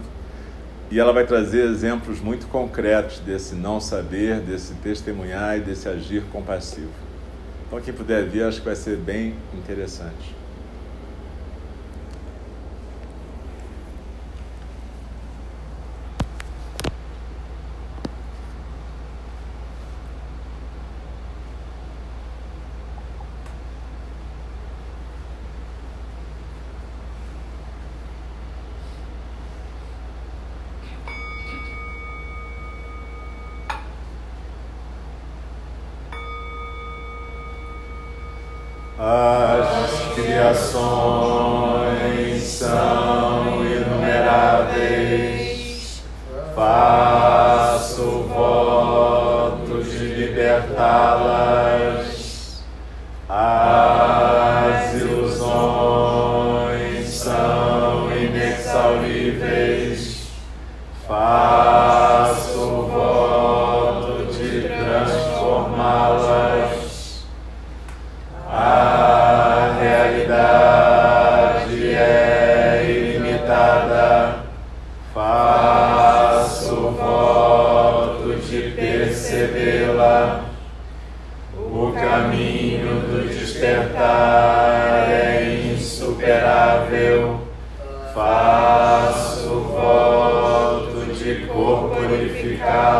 e 0.91 0.99
ela 0.99 1.13
vai 1.13 1.27
trazer 1.27 1.65
exemplos 1.65 2.21
muito 2.21 2.47
concretos 2.49 3.19
desse 3.19 3.55
não 3.55 3.81
saber, 3.81 4.41
desse 4.41 4.75
testemunhar 4.75 5.59
e 5.59 5.61
desse 5.61 5.89
agir 5.89 6.23
compassivo. 6.33 6.91
Então, 7.67 7.81
quem 7.81 7.95
puder 7.95 8.27
vir, 8.27 8.45
acho 8.45 8.61
que 8.61 8.67
vai 8.67 8.77
ser 8.77 8.97
bem 8.97 9.35
interessante. 9.55 10.42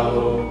Oh. 0.05 0.42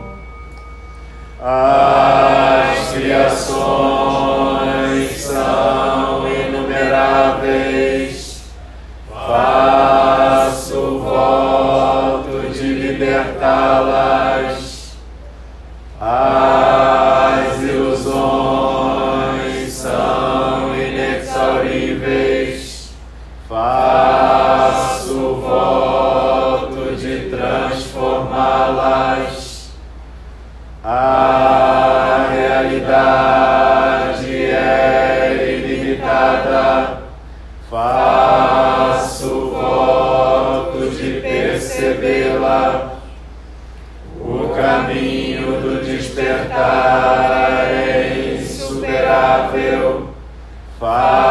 faço 37.71 39.51
voto 39.51 40.89
de 40.89 41.21
percebê-la, 41.21 42.97
o 44.19 44.49
caminho 44.49 45.61
do 45.61 45.81
despertar 45.81 47.69
é 47.71 48.37
insuperável. 48.41 50.09
Faço 50.77 51.30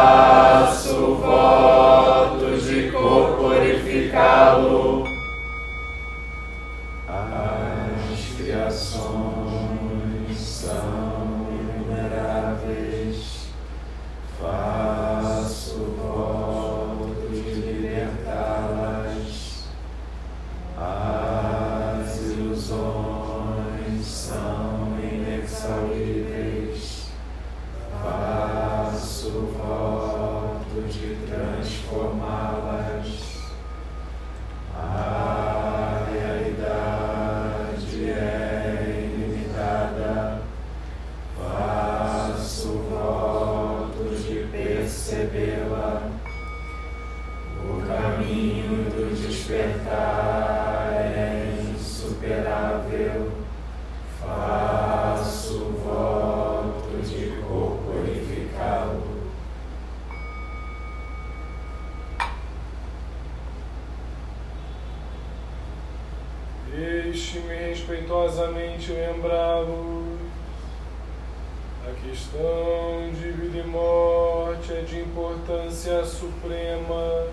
respeitosamente 68.11 68.91
lembrá-los. 68.91 70.19
A 71.87 71.93
questão 72.05 73.09
de 73.13 73.31
vida 73.31 73.59
e 73.59 73.63
morte 73.63 74.73
é 74.73 74.81
de 74.81 74.99
importância 74.99 76.03
suprema. 76.03 77.25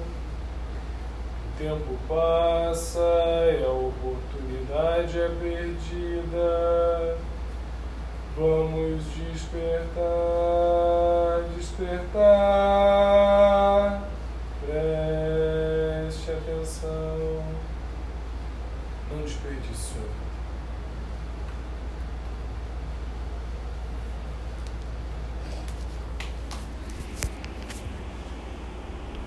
O 1.45 1.59
tempo 1.59 1.99
passa 2.09 3.01
e 3.59 3.65
a 3.65 3.71
oportunidade 3.71 5.19
é 5.21 5.29
perdida. 5.41 7.19
Vamos 8.37 9.03
despertar, 9.17 9.99
despertar. 11.57 13.18